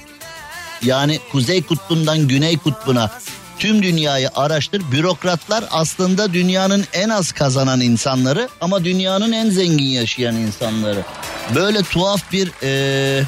[0.82, 3.12] yani Kuzey Kutbu'ndan Güney Kutbu'na
[3.60, 4.92] tüm dünyayı araştır.
[4.92, 11.04] Bürokratlar aslında dünyanın en az kazanan insanları ama dünyanın en zengin yaşayan insanları.
[11.56, 13.24] Böyle tuhaf bir ee,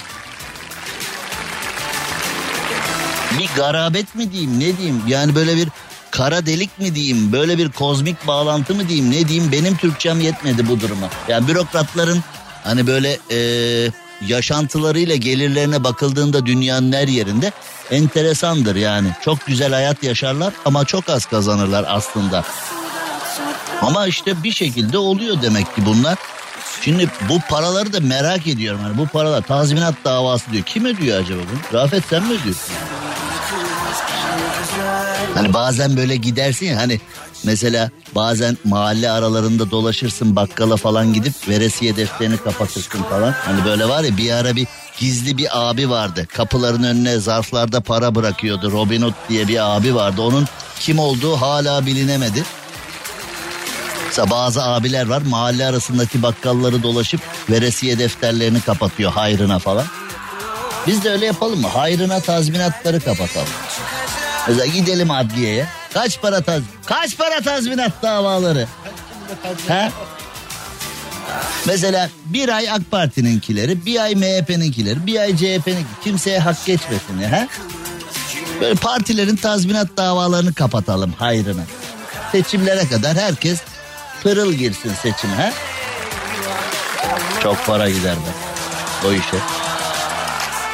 [3.40, 5.70] bir garabet mi diyeyim ne diyeyim yani böyle bir
[6.12, 10.68] kara delik mi diyeyim böyle bir kozmik bağlantı mı diyeyim ne diyeyim benim Türkçem yetmedi
[10.68, 11.10] bu duruma.
[11.28, 12.24] Yani bürokratların
[12.64, 13.92] hani böyle ee,
[14.28, 17.51] yaşantılarıyla gelirlerine bakıldığında dünyanın her yerinde
[17.91, 19.07] enteresandır yani.
[19.22, 22.43] Çok güzel hayat yaşarlar ama çok az kazanırlar aslında.
[23.82, 26.18] Ama işte bir şekilde oluyor demek ki bunlar.
[26.82, 28.80] Şimdi bu paraları da merak ediyorum.
[28.84, 30.63] Hani bu paralar tazminat davası diyor.
[30.63, 31.80] Kim ödüyor acaba bunu?
[31.82, 32.74] Rafet sen mi ödüyorsun?
[35.36, 36.99] Hani bazen böyle gidersin ya hani
[37.46, 43.32] Mesela bazen mahalle aralarında dolaşırsın bakkala falan gidip veresiye defterini kapatırsın falan.
[43.32, 44.68] Hani böyle var ya bir ara bir
[45.00, 46.28] gizli bir abi vardı.
[46.34, 48.72] Kapıların önüne zarflarda para bırakıyordu.
[48.72, 50.22] Robin Hood diye bir abi vardı.
[50.22, 50.46] Onun
[50.80, 52.43] kim olduğu hala bilinemedi.
[54.08, 59.86] Mesela bazı abiler var mahalle arasındaki bakkalları dolaşıp veresiye defterlerini kapatıyor hayrına falan.
[60.88, 61.68] Biz de öyle yapalım mı?
[61.68, 63.48] Hayrına tazminatları kapatalım.
[64.48, 65.68] Mesela gidelim adliyeye.
[65.96, 68.68] Kaç para taz kaç para tazminat davaları?
[69.68, 69.91] ha?
[71.66, 77.32] Mesela bir ay AK Parti'ninkileri, bir ay MHP'ninkileri, bir ay CHP'nin kimseye hak geçmesin ya.
[77.32, 77.48] Ha?
[78.62, 81.64] Böyle partilerin tazminat davalarını kapatalım hayrına.
[82.32, 83.60] Seçimlere kadar herkes
[84.24, 85.36] pırıl girsin seçime.
[85.36, 85.52] Ha?
[87.43, 88.30] Çok para gider be
[89.08, 89.38] o işe.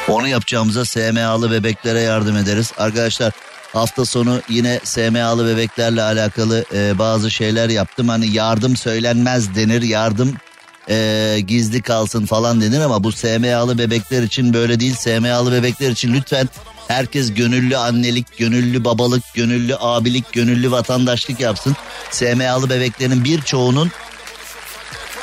[0.08, 2.72] Onu yapacağımıza SMA'lı bebeklere yardım ederiz.
[2.78, 3.32] Arkadaşlar
[3.72, 8.08] hafta sonu yine SMA'lı bebeklerle alakalı e, bazı şeyler yaptım.
[8.08, 10.34] Hani yardım söylenmez denir, yardım
[10.88, 14.94] e, gizli kalsın falan denir ama bu SMA'lı bebekler için böyle değil.
[14.94, 16.48] SMA'lı bebekler için lütfen
[16.88, 21.76] herkes gönüllü annelik, gönüllü babalık, gönüllü abilik, gönüllü vatandaşlık yapsın.
[22.10, 23.90] SMA'lı bebeklerin birçoğunun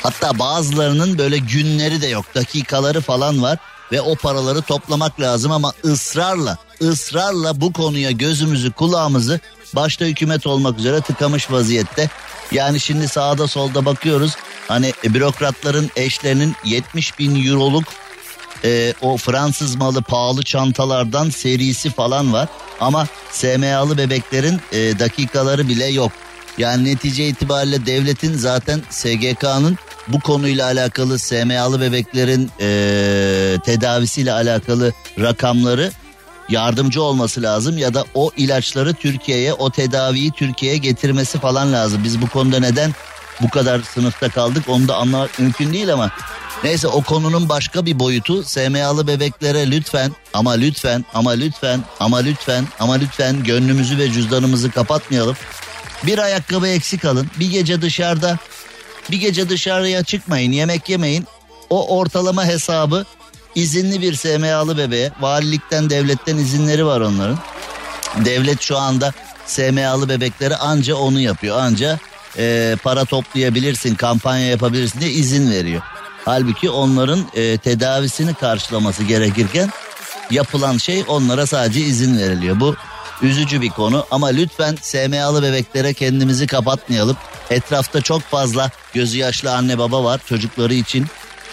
[0.02, 3.58] hatta bazılarının böyle günleri de yok, dakikaları falan var
[3.92, 9.40] ve o paraları toplamak lazım ama ısrarla ısrarla bu konuya gözümüzü kulağımızı
[9.74, 12.10] başta hükümet olmak üzere tıkamış vaziyette.
[12.52, 14.36] Yani şimdi sağda solda bakıyoruz
[14.68, 17.84] hani bürokratların eşlerinin 70 bin euroluk
[18.64, 22.48] e, o Fransız malı pahalı çantalardan serisi falan var.
[22.80, 26.12] Ama SMA'lı bebeklerin e, dakikaları bile yok.
[26.58, 29.78] Yani netice itibariyle devletin zaten SGK'nın
[30.08, 35.92] bu konuyla alakalı SMA'lı bebeklerin e, tedavisiyle alakalı rakamları
[36.48, 42.04] yardımcı olması lazım ya da o ilaçları Türkiye'ye o tedaviyi Türkiye'ye getirmesi falan lazım.
[42.04, 42.94] Biz bu konuda neden
[43.42, 46.10] bu kadar sınıfta kaldık onu da anlamak mümkün değil ama
[46.64, 52.66] neyse o konunun başka bir boyutu SMA'lı bebeklere lütfen ama lütfen ama lütfen ama lütfen
[52.80, 55.36] ama lütfen gönlümüzü ve cüzdanımızı kapatmayalım.
[56.06, 58.38] Bir ayakkabı eksik alın bir gece dışarıda
[59.10, 61.26] bir gece dışarıya çıkmayın yemek yemeyin
[61.70, 63.04] o ortalama hesabı
[63.54, 67.38] izinli bir SMA'lı bebeğe valilikten devletten izinleri var onların.
[68.24, 69.12] Devlet şu anda
[69.46, 71.98] SMA'lı bebeklere anca onu yapıyor anca
[72.38, 75.82] e, para toplayabilirsin kampanya yapabilirsin diye izin veriyor.
[76.24, 79.70] Halbuki onların e, tedavisini karşılaması gerekirken
[80.30, 82.60] yapılan şey onlara sadece izin veriliyor.
[82.60, 82.76] Bu
[83.22, 87.16] üzücü bir konu ama lütfen SMA'lı bebeklere kendimizi kapatmayalım.
[87.50, 91.06] Etrafta çok fazla gözü yaşlı anne baba var çocukları için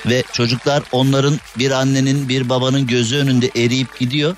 [0.06, 4.36] ve çocuklar onların bir annenin bir babanın gözü önünde eriyip gidiyor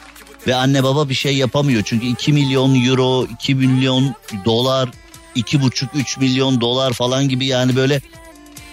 [0.47, 1.83] ve anne baba bir şey yapamıyor.
[1.85, 4.89] Çünkü 2 milyon euro, 2 milyon dolar,
[5.35, 8.01] 2,5-3 milyon dolar falan gibi yani böyle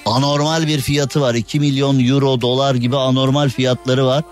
[0.07, 1.34] anormal bir fiyatı var.
[1.34, 4.24] 2 milyon euro, dolar gibi anormal fiyatları var.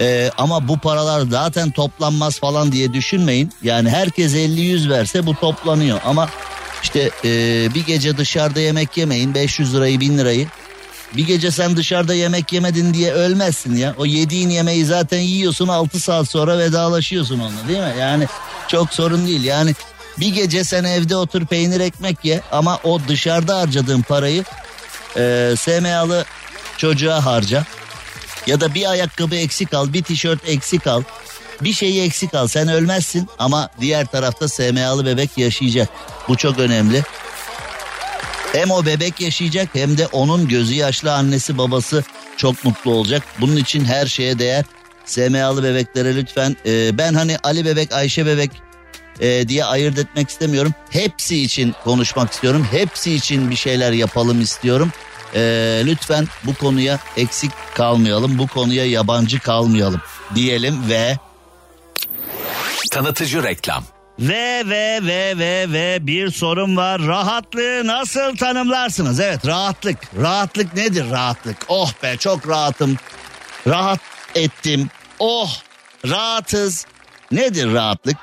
[0.00, 3.52] Ee, ama bu paralar zaten toplanmaz falan diye düşünmeyin.
[3.62, 6.28] Yani herkes 50-100 verse bu toplanıyor ama
[6.82, 7.30] işte e,
[7.74, 10.46] bir gece dışarıda yemek yemeyin 500 lirayı 1000 lirayı
[11.16, 13.94] bir gece sen dışarıda yemek yemedin diye ölmezsin ya.
[13.98, 17.94] O yediğin yemeği zaten yiyorsun 6 saat sonra vedalaşıyorsun onunla değil mi?
[18.00, 18.26] Yani
[18.68, 19.44] çok sorun değil.
[19.44, 19.74] Yani
[20.20, 24.44] bir gece sen evde otur peynir ekmek ye ama o dışarıda harcadığın parayı
[25.16, 26.24] e, SMA'lı
[26.76, 27.64] çocuğa harca.
[28.46, 31.02] Ya da bir ayakkabı eksik al, bir tişört eksik al.
[31.60, 35.88] Bir şeyi eksik al sen ölmezsin ama diğer tarafta SMA'lı bebek yaşayacak.
[36.28, 37.02] Bu çok önemli.
[38.52, 42.04] Hem o bebek yaşayacak hem de onun gözü yaşlı annesi babası
[42.36, 43.22] çok mutlu olacak.
[43.40, 44.64] Bunun için her şeye değer.
[45.04, 48.50] SMA'lı bebeklere lütfen e, ben hani Ali bebek Ayşe bebek
[49.20, 50.74] e, diye ayırt etmek istemiyorum.
[50.90, 52.66] Hepsi için konuşmak istiyorum.
[52.70, 54.92] Hepsi için bir şeyler yapalım istiyorum.
[55.34, 55.40] E,
[55.84, 58.38] lütfen bu konuya eksik kalmayalım.
[58.38, 60.00] Bu konuya yabancı kalmayalım
[60.34, 61.16] diyelim ve
[62.96, 63.84] Tanıtıcı reklam.
[64.18, 67.02] Ve ve ve ve ve bir sorum var.
[67.02, 69.20] Rahatlığı nasıl tanımlarsınız?
[69.20, 69.98] Evet rahatlık.
[70.20, 71.56] Rahatlık nedir rahatlık?
[71.68, 72.96] Oh be çok rahatım.
[73.66, 74.00] Rahat
[74.34, 74.88] ettim.
[75.18, 75.50] Oh
[76.08, 76.86] rahatız.
[77.32, 78.16] Nedir rahatlık?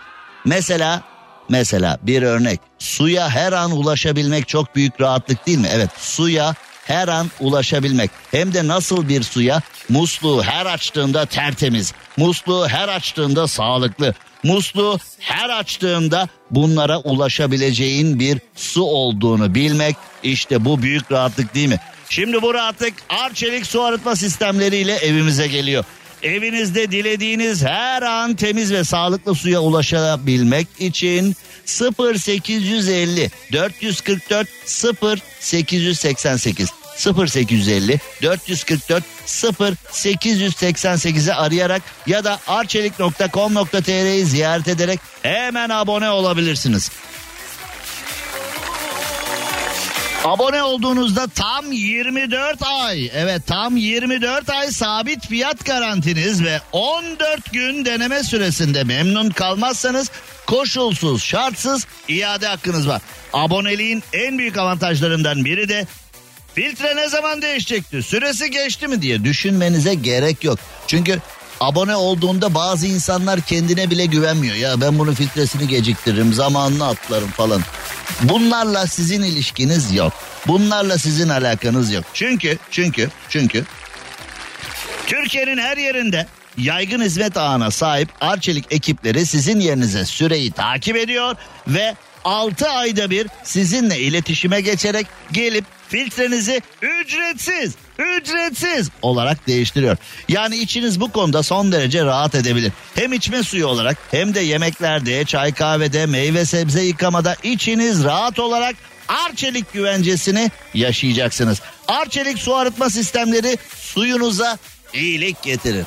[0.46, 1.04] Mesela
[1.50, 2.60] mesela bir örnek.
[2.80, 5.70] Suya her an ulaşabilmek çok büyük rahatlık değil mi?
[5.72, 6.56] Evet suya
[6.86, 8.12] her an ulaşabilmek.
[8.32, 9.62] Hem de nasıl bir suya?
[9.90, 11.94] Musluğu her açtığında tertemiz.
[12.18, 14.14] Musluğu her açtığında sağlıklı.
[14.44, 21.80] Musluğu her açtığında bunlara ulaşabileceğin bir su olduğunu bilmek işte bu büyük rahatlık değil mi?
[22.10, 25.86] Şimdi bu rahatlık Arçelik su arıtma sistemleriyle evimize geliyor.
[26.24, 31.36] evinizde dilediğiniz her an temiz ve sağlıklı suya ulaşabilmek için
[31.66, 34.48] 0850 444
[35.02, 46.92] 0888 0850 444 0888'e arayarak ya da arçelik.com.tr'yi ziyaret ederek hemen abone olabilirsiniz.
[50.26, 57.86] Abone olduğunuzda tam 24 ay evet tam 24 ay sabit fiyat garantiniz ve 14 gün
[57.86, 60.12] deneme süresinde memnun kalmazsanız
[60.48, 63.02] koşulsuz şartsız iade hakkınız var.
[63.34, 65.88] Aboneliğin en büyük avantajlarından biri de
[66.56, 70.60] filtre ne zaman değişecekti süresi geçti mi diye düşünmenize gerek yok.
[70.88, 71.20] Çünkü
[71.60, 74.56] abone olduğunda bazı insanlar kendine bile güvenmiyor.
[74.56, 77.62] Ya ben bunun filtresini geciktiririm zamanını atlarım falan.
[78.22, 80.14] Bunlarla sizin ilişkiniz yok.
[80.48, 82.04] Bunlarla sizin alakanız yok.
[82.14, 83.66] Çünkü çünkü çünkü
[85.08, 86.28] Türkiye'nin her yerinde
[86.58, 91.36] yaygın hizmet ağına sahip Arçelik ekipleri sizin yerinize süreyi takip ediyor
[91.68, 99.98] ve 6 ayda bir sizinle iletişime geçerek gelip filtrenizi ücretsiz, ücretsiz olarak değiştiriyor.
[100.30, 102.72] Yani içiniz bu konuda son derece rahat edebilir.
[102.96, 108.76] Hem içme suyu olarak hem de yemeklerde, çay kahvede, meyve sebze yıkamada içiniz rahat olarak
[109.08, 111.62] Arçelik güvencesini yaşayacaksınız.
[111.88, 114.58] Arçelik su arıtma sistemleri suyunuza
[114.94, 115.86] iyilik getirir.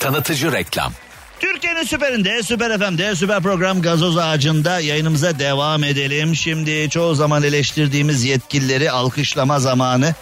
[0.00, 0.92] Tanıtıcı reklam.
[1.40, 6.36] Türkiye'nin süperinde, süper FM'de, süper program gazoz ağacında yayınımıza devam edelim.
[6.36, 10.14] Şimdi çoğu zaman eleştirdiğimiz yetkilileri alkışlama zamanı.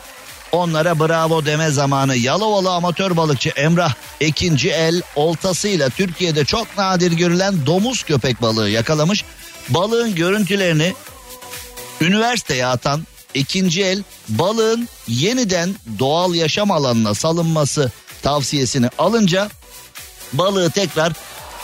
[0.52, 2.16] Onlara bravo deme zamanı.
[2.16, 9.24] Yalovalı amatör balıkçı Emrah ikinci el oltasıyla Türkiye'de çok nadir görülen domuz köpek balığı yakalamış.
[9.68, 10.94] Balığın görüntülerini
[12.00, 17.92] üniversiteye atan ikinci el balığın yeniden doğal yaşam alanına salınması
[18.24, 19.50] tavsiyesini alınca
[20.32, 21.12] balığı tekrar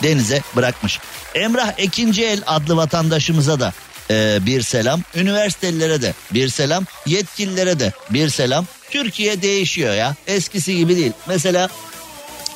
[0.03, 0.99] denize bırakmış.
[1.35, 3.73] Emrah ikinci el adlı vatandaşımıza da
[4.11, 5.03] e, bir selam.
[5.15, 6.85] Üniversitelilere de bir selam.
[7.07, 8.67] Yetkililere de bir selam.
[8.91, 10.15] Türkiye değişiyor ya.
[10.27, 11.13] Eskisi gibi değil.
[11.27, 11.69] Mesela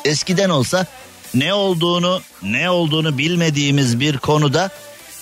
[0.05, 0.87] eskiden olsa
[1.35, 4.71] ne olduğunu ne olduğunu bilmediğimiz bir konuda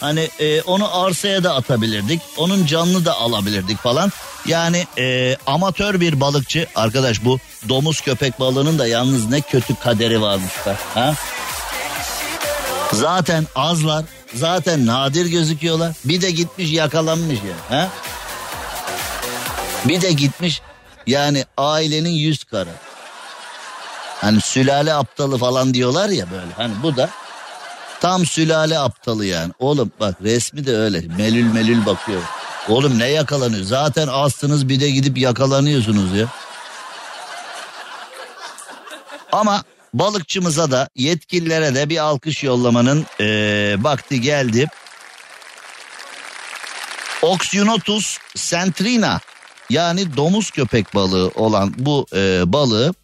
[0.03, 2.20] hani e, onu arsaya da atabilirdik.
[2.36, 4.12] Onun canlı da alabilirdik falan.
[4.46, 7.38] Yani e, amatör bir balıkçı arkadaş bu
[7.68, 10.76] domuz köpek balığının da yalnız ne kötü kaderi varmış be.
[10.94, 11.14] Ha?
[12.92, 15.92] Zaten azlar, zaten nadir gözüküyorlar.
[16.05, 17.78] Bir de gitmiş yakalanmış ya.
[17.78, 17.88] Ha?
[19.84, 20.62] Bir de gitmiş
[21.07, 22.70] yani ailenin yüz karı.
[24.20, 26.53] Hani sülale aptalı falan diyorlar ya böyle.
[26.57, 27.11] Hani bu da
[28.03, 29.53] tam sülale aptalı yani.
[29.59, 32.22] Oğlum bak resmi de öyle melül melül bakıyor.
[32.68, 33.64] Oğlum ne yakalanıyor?
[33.64, 36.26] Zaten astınız bir de gidip yakalanıyorsunuz ya.
[39.32, 44.68] Ama balıkçımıza da yetkililere de bir alkış yollamanın ee, vakti geldi.
[47.22, 49.20] Oxynotus centrina
[49.70, 52.94] yani domuz köpek balığı olan bu e, balığı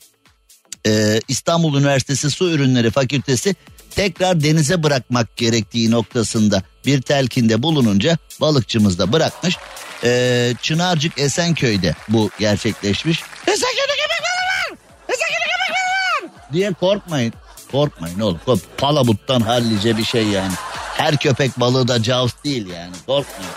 [0.87, 3.55] e, İstanbul Üniversitesi Su Ürünleri Fakültesi
[3.91, 9.57] tekrar denize bırakmak gerektiği noktasında bir telkinde bulununca balıkçımız da bırakmış.
[10.05, 13.23] E, Çınarcık Esenköy'de bu gerçekleşmiş.
[13.47, 14.79] Esenköy'de köpek balığı var!
[15.09, 16.53] Esenköy'de köpek balığı var!
[16.53, 17.33] Diye korkmayın.
[17.73, 18.41] Korkmayın oğlum.
[18.79, 20.53] Palamuttan hallice bir şey yani.
[20.97, 22.93] Her köpek balığı da caus değil yani.
[23.07, 23.53] Korkmayın.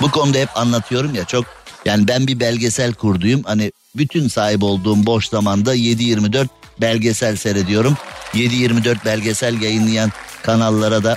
[0.00, 1.44] Bu konuda hep anlatıyorum ya çok
[1.84, 3.42] yani ben bir belgesel kurduyum.
[3.44, 6.46] Hani bütün sahip olduğum boş zamanda 7-24
[6.80, 7.96] belgesel seyrediyorum.
[8.34, 10.12] 7-24 belgesel yayınlayan
[10.42, 11.16] kanallara da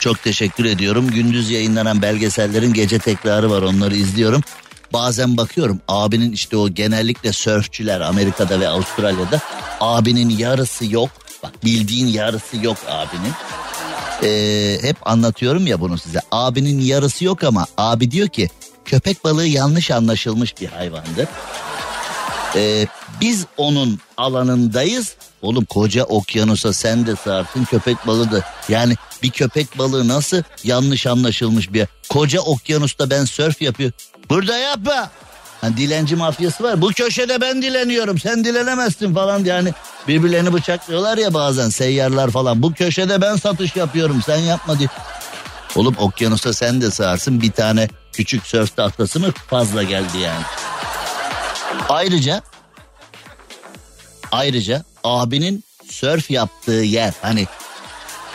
[0.00, 1.10] çok teşekkür ediyorum.
[1.10, 4.42] Gündüz yayınlanan belgesellerin gece tekrarı var onları izliyorum.
[4.92, 9.40] Bazen bakıyorum abinin işte o genellikle sörfçüler Amerika'da ve Avustralya'da
[9.80, 11.10] abinin yarısı yok.
[11.42, 13.32] Bak bildiğin yarısı yok abinin.
[14.24, 16.20] Ee, hep anlatıyorum ya bunu size.
[16.32, 18.48] Abinin yarısı yok ama abi diyor ki
[18.84, 21.28] köpek balığı yanlış anlaşılmış bir hayvandır.
[22.56, 22.86] Ee,
[23.22, 25.14] biz onun alanındayız.
[25.42, 28.40] Oğlum koca okyanusa sen de sığarsın köpek balığı da.
[28.68, 33.92] Yani bir köpek balığı nasıl yanlış anlaşılmış bir koca okyanusta ben sörf yapıyor.
[34.30, 35.10] Burada yapma.
[35.60, 36.82] Hani dilenci mafyası var.
[36.82, 38.18] Bu köşede ben dileniyorum.
[38.18, 39.44] Sen dilenemezsin falan.
[39.44, 39.72] Yani
[40.08, 42.62] birbirlerini bıçaklıyorlar ya bazen seyyarlar falan.
[42.62, 44.22] Bu köşede ben satış yapıyorum.
[44.26, 44.88] Sen yapma diye.
[45.76, 47.40] Oğlum okyanusa sen de sığarsın.
[47.40, 50.42] Bir tane küçük sörf tahtası mı fazla geldi yani.
[51.88, 52.42] Ayrıca
[54.32, 57.46] ayrıca abinin sörf yaptığı yer hani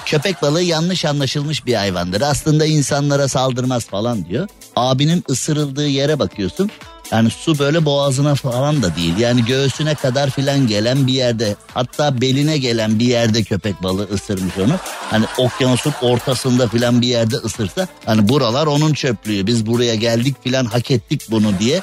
[0.05, 2.21] köpek balığı yanlış anlaşılmış bir hayvandır.
[2.21, 4.47] Aslında insanlara saldırmaz falan diyor.
[4.75, 6.71] Abinin ısırıldığı yere bakıyorsun.
[7.11, 9.17] Yani su böyle boğazına falan da değil.
[9.17, 14.57] Yani göğsüne kadar filan gelen bir yerde hatta beline gelen bir yerde köpek balığı ısırmış
[14.57, 14.73] onu.
[15.09, 19.47] Hani okyanusun ortasında filan bir yerde ısırsa hani buralar onun çöplüğü.
[19.47, 21.81] Biz buraya geldik filan hak ettik bunu diye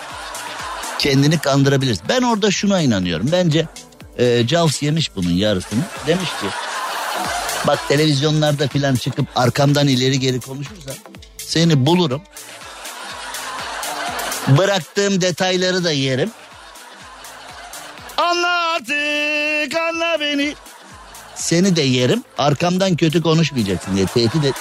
[0.98, 2.00] kendini kandırabiliriz.
[2.08, 3.28] Ben orada şuna inanıyorum.
[3.32, 3.66] Bence
[4.18, 5.80] e, Jaws yemiş bunun yarısını.
[6.06, 6.46] Demiş ki
[7.66, 10.94] bak televizyonlarda filan çıkıp arkamdan ileri geri konuşursan
[11.38, 12.22] seni bulurum.
[14.48, 16.30] Bıraktığım detayları da yerim.
[18.16, 20.54] Anla artık anla beni.
[21.34, 22.24] Seni de yerim.
[22.38, 24.54] Arkamdan kötü konuşmayacaksın diye tehdit et.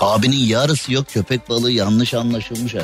[0.00, 2.74] Abinin yarısı yok köpek balığı yanlış anlaşılmış.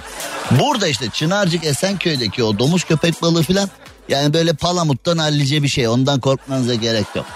[0.51, 3.71] Burada işte Çınarcık Esenköy'deki o domuz köpek balığı filan
[4.11, 7.27] yani böyle palamuttan hallice bir şey ondan korkmanıza gerek yok.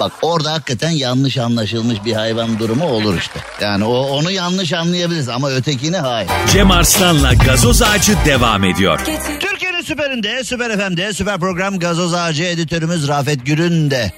[0.00, 3.40] Bak orada hakikaten yanlış anlaşılmış bir hayvan durumu olur işte.
[3.60, 6.30] Yani o onu yanlış anlayabiliriz ama ötekini hayır.
[6.52, 9.00] Cem Arslan'la gazoz ağacı devam ediyor.
[9.40, 14.12] Türkiye'nin süperinde, süper FM'de, süper program gazoz ağacı editörümüz Rafet Gür'ün de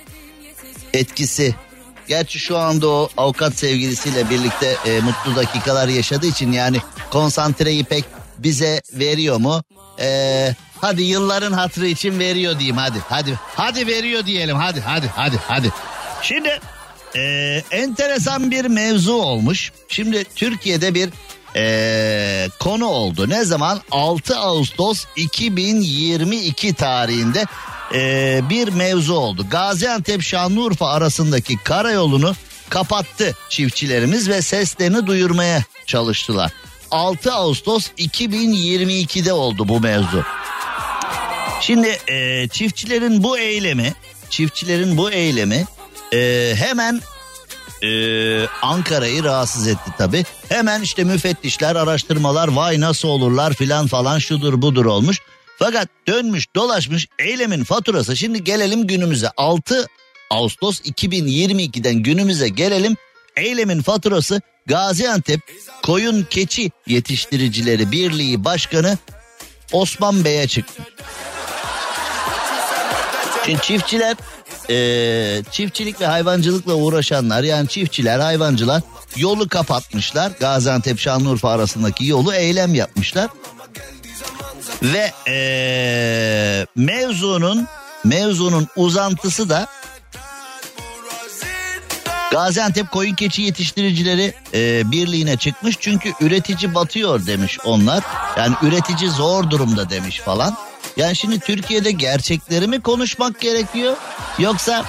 [0.93, 1.55] etkisi.
[2.09, 6.79] Gerçi şu anda o avukat sevgilisiyle birlikte e, mutlu dakikalar yaşadığı için yani
[7.11, 8.05] konsantreyi pek
[8.39, 9.63] bize veriyor mu?
[10.01, 12.99] E, hadi yılların hatırı için veriyor diyeyim hadi.
[13.09, 15.73] Hadi hadi veriyor diyelim hadi hadi hadi hadi.
[16.23, 16.61] Şimdi
[17.17, 17.23] e,
[17.71, 19.73] enteresan bir mevzu olmuş.
[19.89, 21.11] Şimdi Türkiye'de bir
[21.57, 23.29] e, konu oldu.
[23.29, 23.81] Ne zaman?
[23.91, 27.45] 6 Ağustos 2022 tarihinde
[27.95, 29.47] e, bir mevzu oldu.
[29.51, 32.35] Gaziantep Şanlıurfa arasındaki karayolunu
[32.69, 36.53] kapattı çiftçilerimiz ve seslerini duyurmaya çalıştılar.
[36.91, 40.25] 6 Ağustos 2022'de oldu bu mevzu.
[41.61, 43.95] Şimdi e, çiftçilerin bu eylemi,
[44.31, 45.65] çiftçilerin bu eylemi
[46.15, 47.01] e, hemen
[47.83, 47.91] e,
[48.47, 50.25] Ankara'yı rahatsız etti tabi.
[50.49, 55.19] Hemen işte müfettişler, araştırmalar, vay nasıl olurlar filan falan şudur budur olmuş.
[55.59, 59.87] Fakat dönmüş dolaşmış eylemin faturası şimdi gelelim günümüze 6
[60.31, 62.97] Ağustos 2022'den günümüze gelelim.
[63.37, 65.41] Eylemin faturası Gaziantep
[65.83, 68.99] Koyun Keçi Yetiştiricileri Birliği Başkanı
[69.73, 70.83] Osman Bey'e çıktı.
[73.49, 74.17] Şimdi çiftçiler
[74.71, 78.83] e, çiftçilik ve hayvancılıkla uğraşanlar yani çiftçiler hayvancılar
[79.17, 80.33] yolu kapatmışlar.
[80.41, 83.29] Gaziantep Şanlıurfa arasındaki yolu eylem yapmışlar.
[84.83, 87.67] Ve e, mevzunun
[88.05, 89.67] mevzunun uzantısı da
[92.31, 98.05] Gaziantep Koyun Keçi Yetiştiricileri e, Birliği'ne çıkmış çünkü üretici batıyor demiş onlar.
[98.37, 100.68] Yani üretici zor durumda demiş falan.
[100.99, 103.97] Yani şimdi Türkiye'de gerçekleri mi konuşmak gerekiyor
[104.39, 104.85] yoksa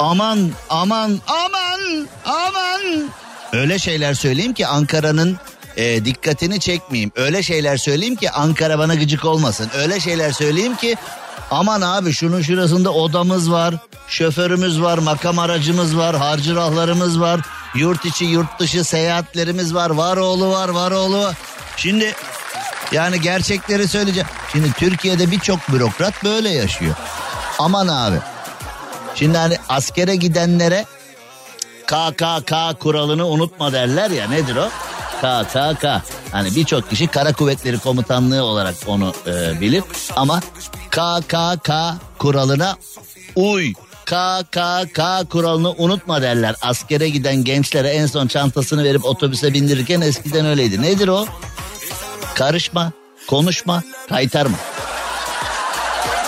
[0.00, 3.10] aman aman aman aman
[3.52, 5.38] öyle şeyler söyleyeyim ki Ankara'nın
[5.76, 7.12] e, dikkatini çekmeyeyim.
[7.16, 9.70] Öyle şeyler söyleyeyim ki Ankara bana gıcık olmasın.
[9.74, 10.96] Öyle şeyler söyleyeyim ki
[11.50, 13.74] aman abi şunun şurasında odamız var,
[14.08, 17.40] şoförümüz var, makam aracımız var, harcırahlarımız var,
[17.74, 21.32] yurt içi yurt dışı seyahatlerimiz var, var oğlu var, var oğlu.
[21.76, 22.14] Şimdi
[22.92, 24.28] yani gerçekleri söyleyeceğim.
[24.52, 26.94] Şimdi Türkiye'de birçok bürokrat böyle yaşıyor.
[27.58, 28.16] Aman abi.
[29.14, 30.84] Şimdi hani askere gidenlere
[31.86, 34.68] KKK kuralını unutma derler ya nedir o?
[35.20, 35.84] KKK.
[36.32, 39.82] Hani birçok kişi Kara Kuvvetleri Komutanlığı olarak onu e, bilir.
[40.16, 40.40] Ama
[40.90, 41.70] KKK
[42.18, 42.76] kuralına
[43.36, 43.72] uy.
[44.04, 46.54] KKK kuralını unutma derler.
[46.62, 50.82] Askere giden gençlere en son çantasını verip otobüse bindirirken eskiden öyleydi.
[50.82, 51.26] Nedir o?
[52.40, 52.92] Karışma,
[53.26, 54.56] konuşma, kaytarma.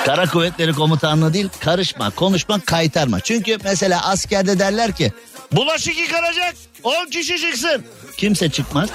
[0.06, 3.20] Kara Kuvvetleri Komutanlığı değil karışma, konuşma, kaytarma.
[3.20, 5.12] Çünkü mesela askerde derler ki
[5.52, 7.84] bulaşık yıkanacak 10 kişi çıksın.
[8.16, 8.88] Kimse çıkmaz.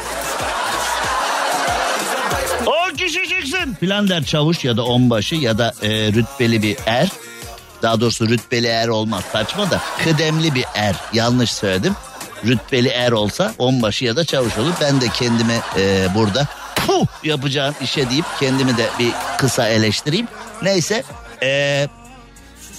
[2.92, 7.10] 10 kişi çıksın filan der çavuş ya da onbaşı ya da e, rütbeli bir er.
[7.82, 11.96] Daha doğrusu rütbeli er olmaz saçma da kıdemli bir er yanlış söyledim.
[12.46, 14.74] Rütbeli er olsa onbaşı ya da çavuş olur.
[14.82, 16.48] Ben de kendime e, burada
[16.86, 20.28] puh yapacağım işe deyip kendimi de bir kısa eleştireyim.
[20.62, 21.04] Neyse
[21.44, 21.88] e,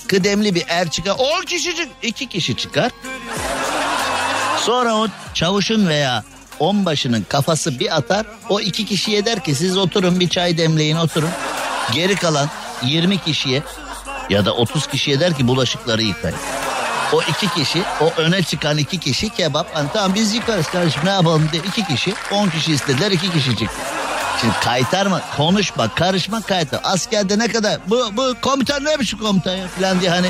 [0.08, 2.92] kıdemli bir er çıkar 10 kişi çık 2 kişi çıkar.
[4.60, 6.24] Sonra o çavuşun veya
[6.58, 8.26] onbaşının kafası bir atar.
[8.48, 11.30] O iki kişiye der ki siz oturun bir çay demleyin oturun.
[11.92, 12.48] Geri kalan
[12.82, 13.62] 20 kişiye
[14.30, 16.38] ya da 30 kişiye der ki bulaşıkları yıkayın.
[17.12, 19.66] O iki kişi, o öne çıkan iki kişi kebap.
[19.76, 23.56] Hani tamam biz yıkarız kardeşim ne yapalım diye iki kişi, 10 kişi istediler iki kişi
[23.56, 23.76] çıktı.
[24.40, 26.80] Şimdi kaytarma, konuşma, karışma, kaytar.
[26.84, 30.28] Askerde ne kadar bu bu komutan ne biçim komutan ya falan diye hani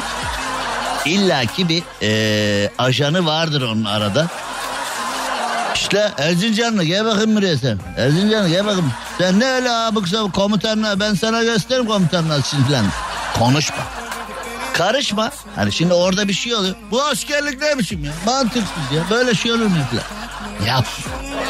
[1.04, 4.26] illaki bir e, ajanı vardır onun arada.
[5.74, 7.78] İşte Erzincanlı gel bakayım buraya sen.
[7.96, 8.92] Erzincanlı gel bakayım.
[9.18, 12.86] Sen ne öyle abuk komutanla ben sana gösteririm komutanla falan.
[13.38, 13.97] Konuşma.
[14.72, 15.30] Karışma.
[15.56, 16.74] Hani şimdi orada bir şey oluyor.
[16.90, 18.12] Bu askerlik ne biçim ya?
[18.26, 19.02] Mantıksız ya.
[19.10, 20.68] Böyle şey olur mu falan.
[20.68, 20.86] Yap.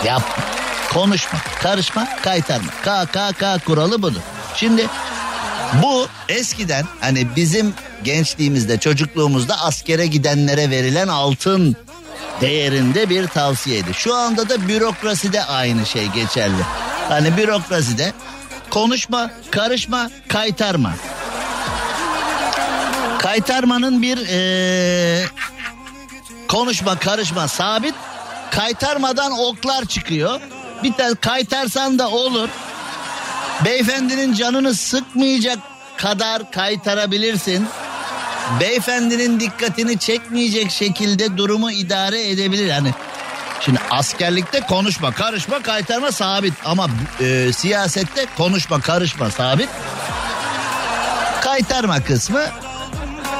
[0.04, 0.22] Yap.
[0.92, 1.38] Konuşma.
[1.62, 2.08] Karışma.
[2.22, 2.70] Kaytarma.
[2.70, 4.20] KKK kuralı budur.
[4.56, 4.86] Şimdi
[5.82, 11.76] bu eskiden hani bizim gençliğimizde çocukluğumuzda askere gidenlere verilen altın
[12.40, 13.94] değerinde bir tavsiyeydi.
[13.94, 16.62] Şu anda da bürokraside aynı şey geçerli.
[17.08, 18.12] Hani bürokraside
[18.70, 20.92] konuşma, karışma, kaytarma.
[23.18, 25.24] Kaytarmanın bir ee,
[26.48, 27.94] konuşma, karışma sabit.
[28.50, 30.40] Kaytarmadan oklar çıkıyor.
[30.82, 32.48] Bir tane kaytarsan da olur.
[33.64, 35.58] Beyefendinin canını sıkmayacak
[35.96, 37.68] kadar kaytarabilirsin.
[38.60, 42.66] Beyefendinin dikkatini çekmeyecek şekilde durumu idare edebilir.
[42.66, 42.94] Yani
[43.60, 46.86] şimdi askerlikte konuşma, karışma, kaytarma sabit ama
[47.20, 49.68] e, siyasette konuşma, karışma sabit.
[51.40, 52.42] Kaytarma kısmı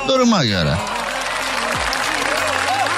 [0.09, 0.75] duruma göre.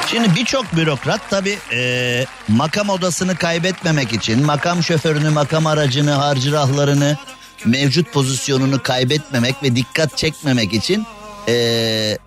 [0.06, 7.16] Şimdi birçok bürokrat tabi e, makam odasını kaybetmemek için makam şoförünü, makam aracını, harcırahlarını,
[7.64, 11.06] mevcut pozisyonunu kaybetmemek ve dikkat çekmemek için
[11.48, 12.18] e,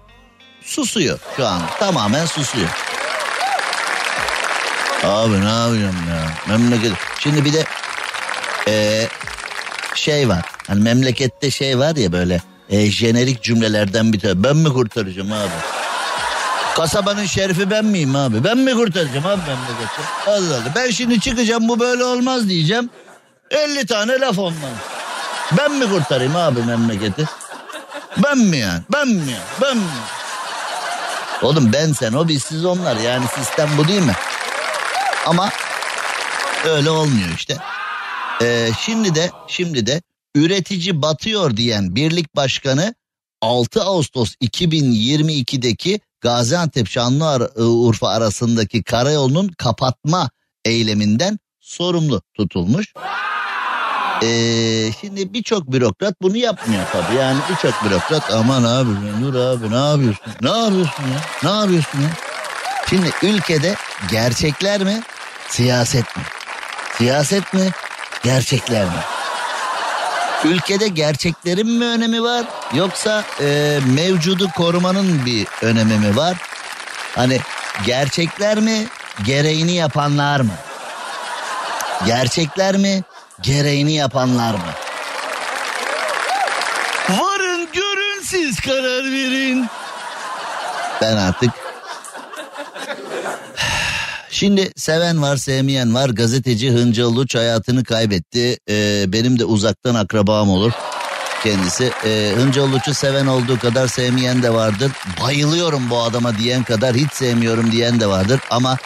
[0.62, 1.62] susuyor şu an.
[1.80, 2.70] Tamamen susuyor.
[5.04, 6.34] Abi ne yapıyorum ya?
[6.48, 6.94] Memleket.
[7.20, 7.66] Şimdi bir de
[8.68, 9.08] e,
[9.96, 10.42] şey var.
[10.68, 14.44] Hani memlekette şey var ya böyle e, jenerik cümlelerden bir tane.
[14.44, 15.50] Ben mi kurtaracağım abi?
[16.76, 18.44] Kasabanın şerifi ben miyim abi?
[18.44, 20.02] Ben mi kurtaracağım abi memleketi?
[20.28, 20.74] Allah Allah.
[20.76, 22.90] Ben şimdi çıkacağım bu böyle olmaz diyeceğim.
[23.52, 24.72] 50 tane laf ondan.
[25.58, 27.26] Ben mi kurtarayım abi memleketi?
[28.24, 28.82] Ben mi yani?
[28.92, 29.44] Ben mi yani?
[29.62, 29.84] Ben mi?
[31.42, 34.16] Oğlum ben sen o biz siz onlar yani sistem bu değil mi?
[35.26, 35.50] Ama
[36.66, 37.58] öyle olmuyor işte.
[38.42, 40.02] Ee, şimdi de şimdi de
[40.36, 42.96] üretici batıyor diyen birlik başkanı
[43.42, 50.30] 6 Ağustos 2022'deki Gaziantep Şanlıurfa arasındaki karayolunun kapatma
[50.66, 52.94] eyleminden sorumlu tutulmuş.
[54.24, 57.16] Ee, şimdi birçok bürokrat bunu yapmıyor tabii.
[57.16, 58.90] Yani birçok bürokrat aman abi
[59.22, 60.26] dur abi ne yapıyorsun?
[60.42, 61.22] Ne yapıyorsun ya?
[61.44, 62.10] Ne yapıyorsun ya?
[62.90, 63.76] Şimdi ülkede
[64.12, 65.02] gerçekler mi?
[65.50, 66.24] Siyaset mi?
[66.98, 67.72] Siyaset mi?
[68.24, 69.00] Gerçekler mi?
[70.46, 76.38] Ülkede gerçeklerin mi önemi var yoksa e, mevcudu korumanın bir önemi mi var?
[77.16, 77.40] Hani
[77.86, 78.88] gerçekler mi
[79.26, 80.54] gereğini yapanlar mı?
[82.06, 83.04] Gerçekler mi
[83.42, 84.72] gereğini yapanlar mı?
[87.10, 89.68] Varın görün siz karar verin.
[91.02, 91.50] Ben artık
[94.44, 98.58] Şimdi seven var sevmeyen var gazeteci Hıncal Uluç hayatını kaybetti.
[98.70, 100.72] Ee, benim de uzaktan akrabam olur
[101.44, 101.92] kendisi.
[102.06, 104.92] Ee, Hıncal Uluç'u seven olduğu kadar sevmeyen de vardır.
[105.22, 108.40] Bayılıyorum bu adama diyen kadar hiç sevmiyorum diyen de vardır.
[108.50, 108.78] Ama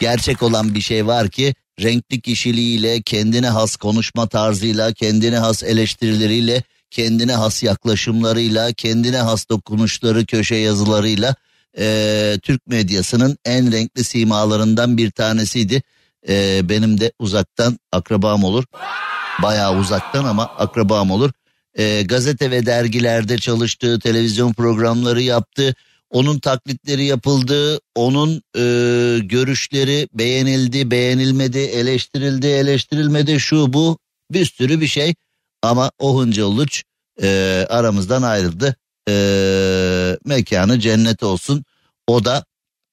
[0.00, 6.62] gerçek olan bir şey var ki renkli kişiliğiyle, kendine has konuşma tarzıyla, kendine has eleştirileriyle,
[6.90, 11.34] kendine has yaklaşımlarıyla, kendine has dokunuşları, köşe yazılarıyla
[11.78, 15.82] e, Türk medyasının en renkli simalarından bir tanesiydi.
[16.28, 18.64] E, benim de uzaktan akrabam olur.
[19.42, 21.30] Bayağı uzaktan ama akrabam olur.
[21.78, 25.74] E, gazete ve dergilerde çalıştığı televizyon programları yaptı.
[26.10, 28.62] Onun taklitleri yapıldı, onun e,
[29.18, 33.98] görüşleri beğenildi, beğenilmedi, eleştirildi, eleştirilmedi, şu bu
[34.30, 35.14] bir sürü bir şey.
[35.62, 36.82] Ama o Hınca Uluç
[37.22, 38.76] e, aramızdan ayrıldı
[39.08, 41.64] e, mekanı cennet olsun.
[42.06, 42.44] O da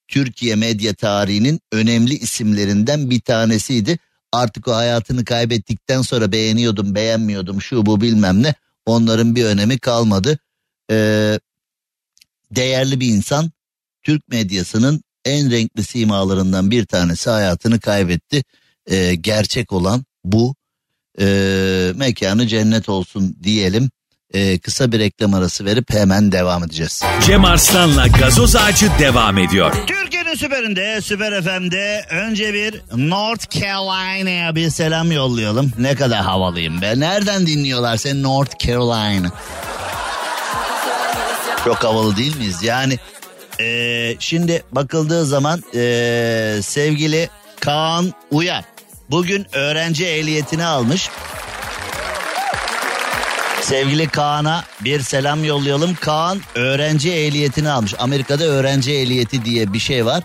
[0.08, 4.00] Türkiye medya tarihinin önemli isimlerinden bir tanesiydi.
[4.32, 8.54] Artık o hayatını kaybettikten sonra beğeniyordum, beğenmiyordum, şu bu bilmem ne.
[8.86, 10.40] Onların bir önemi kalmadı.
[10.92, 11.40] Ee,
[12.52, 13.52] değerli bir insan
[14.04, 18.44] Türk medyasının en renkli simalarından bir tanesi hayatını kaybetti.
[18.90, 20.56] Ee, gerçek olan bu.
[21.20, 23.90] Ee, mekanı cennet olsun diyelim
[24.34, 27.04] e, kısa bir reklam arası verip hemen devam edeceğiz.
[27.26, 29.74] Cem Arslan'la gazoz ağacı devam ediyor.
[29.88, 35.72] Türkiye'nin süperinde, süper FM'de önce bir North Carolina'ya bir selam yollayalım.
[35.78, 37.00] Ne kadar havalıyım be.
[37.00, 39.32] Nereden dinliyorlar seni North Carolina?
[41.66, 42.64] Çok havalı değil miyiz?
[42.64, 43.00] Yani
[43.60, 47.30] e, şimdi bakıldığı zaman e, sevgili
[47.60, 48.64] Kaan Uyar
[49.10, 51.10] bugün öğrenci ehliyetini almış.
[53.72, 55.96] Sevgili Kaan'a bir selam yollayalım.
[55.96, 57.94] Kaan öğrenci ehliyetini almış.
[58.00, 60.24] Amerika'da öğrenci ehliyeti diye bir şey var.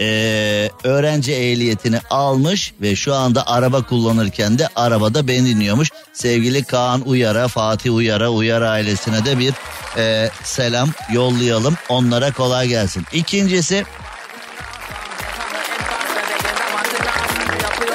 [0.00, 5.90] e, öğrenci ehliyetini almış ve şu anda araba kullanırken de arabada beni dinliyormuş.
[6.12, 9.54] Sevgili Kaan Uyar'a, Fatih Uyar'a, Uyar ailesine de bir
[9.96, 11.74] e, selam yollayalım.
[11.88, 13.04] Onlara kolay gelsin.
[13.12, 13.84] İkincisi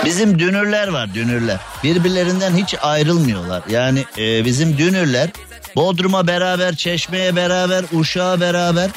[0.05, 1.59] Bizim dünürler var dünürler.
[1.83, 3.63] Birbirlerinden hiç ayrılmıyorlar.
[3.69, 5.29] Yani e, bizim dünürler
[5.75, 8.89] Bodrum'a beraber, Çeşme'ye beraber, Uşak'a beraber.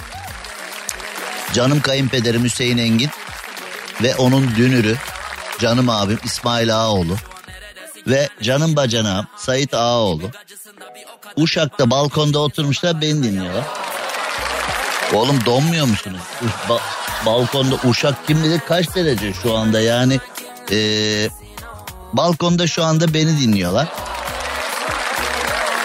[1.52, 3.10] Canım kayınpederim Hüseyin Engin
[4.02, 4.96] ve onun dünürü
[5.58, 7.16] canım abim İsmail Ağaoğlu
[8.06, 10.30] ve canım bacanağım Sait Ağaoğlu.
[11.36, 13.64] Uşak'ta balkonda oturmuşlar beni dinliyorlar.
[15.14, 16.20] Oğlum donmuyor musunuz?
[16.68, 16.80] Ba-
[17.26, 20.20] balkonda Uşak kim bilir kaç derece şu anda yani
[20.72, 20.78] e,
[22.12, 23.88] balkonda şu anda beni dinliyorlar.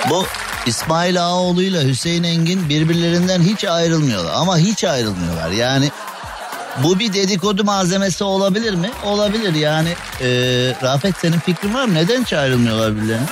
[0.10, 0.26] Bu
[0.66, 5.52] İsmail Ağaoğlu ile Hüseyin Engin birbirlerinden hiç ayrılmıyorlar ama hiç ayrılmıyorlar.
[5.52, 5.92] Yani
[6.84, 8.92] bu bir dedikodu malzemesi olabilir mi?
[9.06, 9.90] Olabilir yani.
[10.22, 10.28] E,
[10.84, 11.94] Rafet senin fikrin var mı?
[11.94, 13.26] Neden hiç ayrılmıyorlar birbirlerine?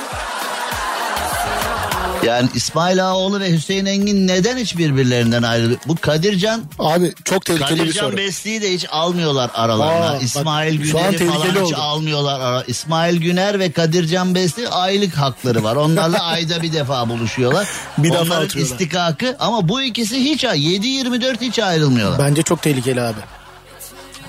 [2.26, 5.78] Yani İsmail Ağaoğlu ve Hüseyin Engin neden hiç birbirlerinden ayrılıyor?
[5.88, 8.16] Bu Kadircan Abi çok tehlikeli bir Kadircan soru.
[8.16, 10.06] Besli'yi de hiç almıyorlar aralarına.
[10.10, 11.80] Aa, bak, İsmail şu an Güner'i falan tehlikeli hiç oldu.
[11.82, 12.40] almıyorlar.
[12.40, 12.62] Ara.
[12.66, 15.76] İsmail Güner ve Kadircan Besli aylık hakları var.
[15.76, 17.68] Onlarla ayda bir defa buluşuyorlar.
[17.98, 18.72] Bir defa Onların atıyorlar.
[18.72, 22.18] istikakı ama bu ikisi hiç 7-24 hiç ayrılmıyorlar.
[22.28, 23.20] Bence çok tehlikeli abi.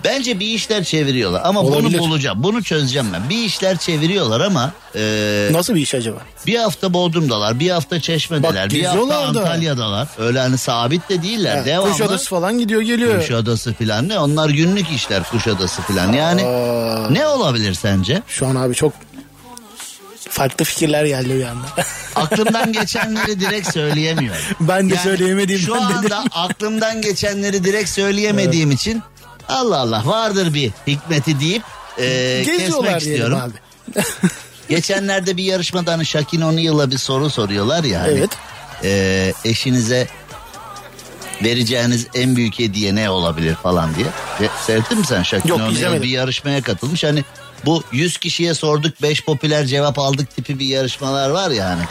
[0.04, 1.84] Bence bir işler çeviriyorlar ama Olabilir.
[2.00, 2.44] bunu bulacağım.
[2.44, 3.30] Bunu çözeceğim ben.
[3.30, 6.18] Bir işler çeviriyorlar ama e, Nasıl bir iş acaba?
[6.48, 9.18] bir hafta Bodrum'dalar, bir hafta Çeşme'deler, Bak, bir hafta da.
[9.18, 10.08] Antalya'dalar.
[10.20, 11.58] Öyle hani sabit de değiller.
[11.58, 11.92] Ha, Devamlı.
[11.92, 13.20] Kuşadası falan gidiyor geliyor.
[13.20, 14.20] Kuşadası filan ne?
[14.20, 16.14] Onlar günlük işler Kuşadası filan.
[16.14, 18.22] Yani Aa, ne olabilir sence?
[18.28, 18.94] şu an abi çok
[20.30, 21.66] farklı fikirler geldi bir anda.
[22.16, 24.42] Aklımdan geçenleri direkt söyleyemiyorum.
[24.60, 25.86] Ben de söyleyemediğimden Şu dedim.
[25.98, 29.02] anda aklımdan geçenleri direkt söyleyemediğim için
[29.52, 31.64] Allah Allah vardır bir hikmeti deyip
[31.98, 33.40] e, kesmek Geziyorlar istiyorum.
[33.42, 33.54] abi.
[34.70, 38.02] Geçenlerde bir yarışmada hani Şakin O'Neal'a bir soru soruyorlar ya.
[38.02, 38.30] hani, Evet.
[38.84, 40.08] e, eşinize
[41.44, 44.08] vereceğiniz en büyük hediye ne olabilir falan diye.
[44.42, 47.04] E, seyrettin mi sen Şakin O'Neal bir yarışmaya katılmış.
[47.04, 47.24] Hani
[47.66, 51.84] bu 100 kişiye sorduk 5 popüler cevap aldık tipi bir yarışmalar var ya hani.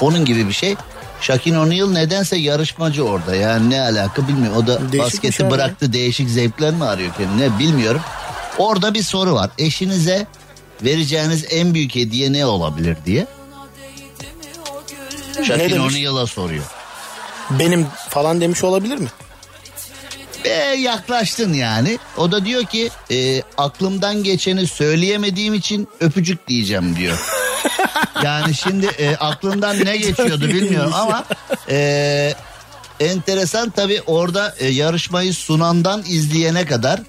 [0.00, 0.76] Onun gibi bir şey.
[1.24, 3.36] Şakin O'Neal nedense yarışmacı orada.
[3.36, 4.56] Yani ne alaka bilmiyorum.
[4.56, 8.00] O da Değişikmiş basketi bıraktı değişik zevkler mi arıyor kendine bilmiyorum.
[8.58, 9.50] Orada bir soru var.
[9.58, 10.26] Eşinize
[10.82, 13.26] vereceğiniz en büyük hediye ne olabilir diye.
[15.46, 15.78] Şakin?
[15.78, 16.64] O'Neal'a soruyor.
[17.50, 19.08] Benim falan demiş olabilir mi?
[20.44, 21.98] Ve yaklaştın yani.
[22.16, 27.43] O da diyor ki e, aklımdan geçeni söyleyemediğim için öpücük diyeceğim diyor.
[28.24, 31.24] Yani şimdi e, aklından ne geçiyordu bilmiyorum ama
[31.68, 32.34] e,
[33.00, 37.00] enteresan tabii orada e, yarışmayı sunandan izleyene kadar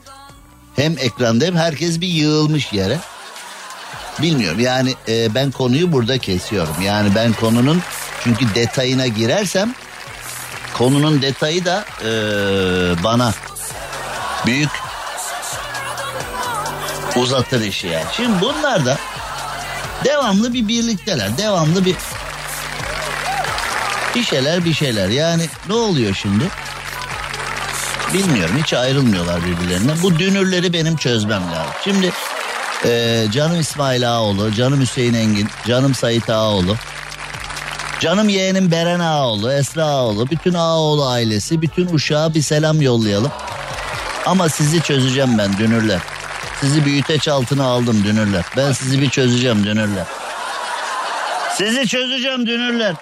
[0.75, 2.99] hem ekranda hem herkes bir yığılmış yere.
[4.21, 6.81] Bilmiyorum yani e, ben konuyu burada kesiyorum.
[6.81, 7.81] Yani ben konunun
[8.23, 9.75] çünkü detayına girersem
[10.73, 12.09] konunun detayı da e,
[13.03, 13.33] bana
[14.45, 14.69] büyük
[17.15, 18.05] uzatır işi yani.
[18.11, 18.97] Şimdi bunlar da
[20.05, 21.37] devamlı bir birlikteler.
[21.37, 21.95] Devamlı bir
[24.15, 25.09] bir şeyler bir şeyler.
[25.09, 26.43] Yani ne oluyor şimdi?
[28.13, 29.91] Bilmiyorum hiç ayrılmıyorlar birbirlerine.
[30.03, 31.73] Bu dünürleri benim çözmem lazım.
[31.83, 32.11] Şimdi
[32.85, 36.75] e, canım İsmail Ağaoğlu, canım Hüseyin Engin, canım Sait Ağaoğlu.
[37.99, 43.31] Canım yeğenim Beren Ağaoğlu, Esra Ağaoğlu, bütün Ağaoğlu ailesi, bütün uşağa bir selam yollayalım.
[44.25, 45.99] Ama sizi çözeceğim ben dünürler.
[46.65, 48.45] Sizi büyüteç altına aldım dünürler.
[48.57, 50.05] Ben sizi bir çözeceğim dünürler.
[51.57, 52.95] Sizi çözeceğim dünürler.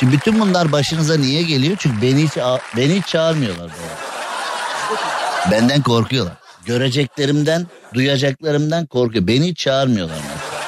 [0.00, 1.76] Şimdi bütün bunlar başınıza niye geliyor?
[1.80, 2.32] Çünkü beni hiç
[2.76, 5.50] beni hiç çağırmıyorlar böyle.
[5.50, 6.34] Benden korkuyorlar.
[6.66, 9.26] Göreceklerimden, duyacaklarımdan korkuyor.
[9.26, 10.18] Beni hiç çağırmıyorlar.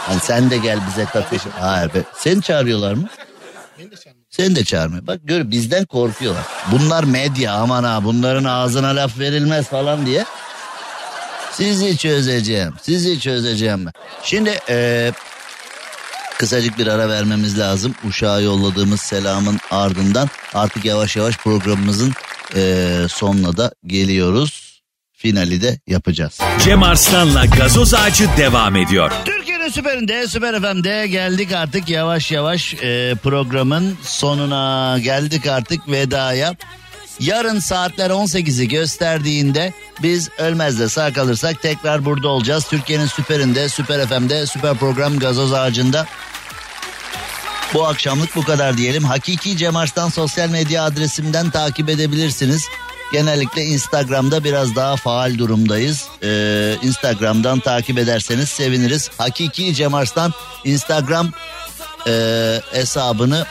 [0.06, 1.36] Hani sen de gel bize katıl.
[1.60, 2.02] Hayır be.
[2.16, 3.08] Seni çağırıyorlar mı?
[4.30, 5.06] Seni de çağırmıyor.
[5.06, 6.44] Bak gör bizden korkuyorlar.
[6.72, 10.24] Bunlar medya aman ha bunların ağzına laf verilmez falan diye.
[11.58, 12.74] Sizi çözeceğim.
[12.82, 13.86] Sizi çözeceğim.
[14.22, 15.12] Şimdi eee
[16.38, 17.94] kısacık bir ara vermemiz lazım.
[18.08, 22.12] Uşağa yolladığımız selamın ardından artık yavaş yavaş programımızın
[22.56, 24.82] eee sonuna da geliyoruz.
[25.12, 26.38] Finali de yapacağız.
[26.64, 29.12] Cem Arslan'la gazoz ağacı devam ediyor.
[29.24, 36.54] Türkiye'nin süperinde, süper FM'de geldik artık yavaş yavaş e, programın sonuna geldik artık vedaya.
[37.20, 42.64] Yarın saatler 18'i gösterdiğinde biz ölmez de sağ kalırsak tekrar burada olacağız.
[42.64, 46.06] Türkiye'nin süperinde, süper FM'de, süper program gazoz ağacında.
[47.74, 49.04] Bu akşamlık bu kadar diyelim.
[49.04, 52.64] Hakiki Cem Arslan sosyal medya adresimden takip edebilirsiniz.
[53.12, 56.04] Genellikle Instagram'da biraz daha faal durumdayız.
[56.22, 59.10] Ee, Instagram'dan takip ederseniz seviniriz.
[59.18, 60.32] Hakiki Cem Arslan
[60.64, 61.30] Instagram
[62.06, 62.12] e,
[62.72, 63.46] hesabını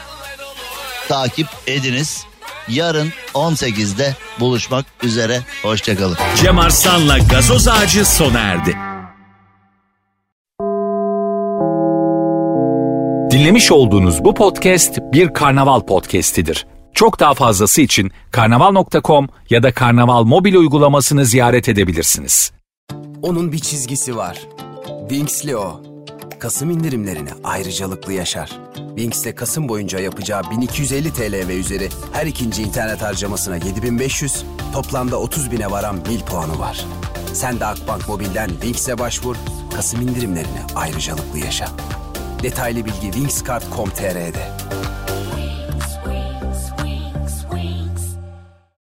[1.08, 2.27] takip ediniz.
[2.70, 5.40] Yarın 18'de buluşmak üzere.
[5.62, 6.16] Hoşçakalın.
[6.42, 8.76] Cem Arslan'la gazoz ağacı sona erdi.
[13.30, 16.66] Dinlemiş olduğunuz bu podcast bir karnaval podcastidir.
[16.94, 22.52] Çok daha fazlası için karnaval.com ya da karnaval mobil uygulamasını ziyaret edebilirsiniz.
[23.22, 24.38] Onun bir çizgisi var.
[25.08, 25.87] Winx'li o.
[26.40, 28.60] Kasım indirimlerini ayrıcalıklı yaşar.
[28.88, 35.50] Winx'te Kasım boyunca yapacağı 1250 TL ve üzeri her ikinci internet harcamasına 7500, toplamda 30
[35.50, 36.86] bine varan mil puanı var.
[37.32, 39.36] Sen de Akbank Mobil'den Winx'e başvur,
[39.76, 41.68] Kasım indirimlerini ayrıcalıklı yaşa.
[42.42, 44.68] Detaylı bilgi winxcard.com.tr'de.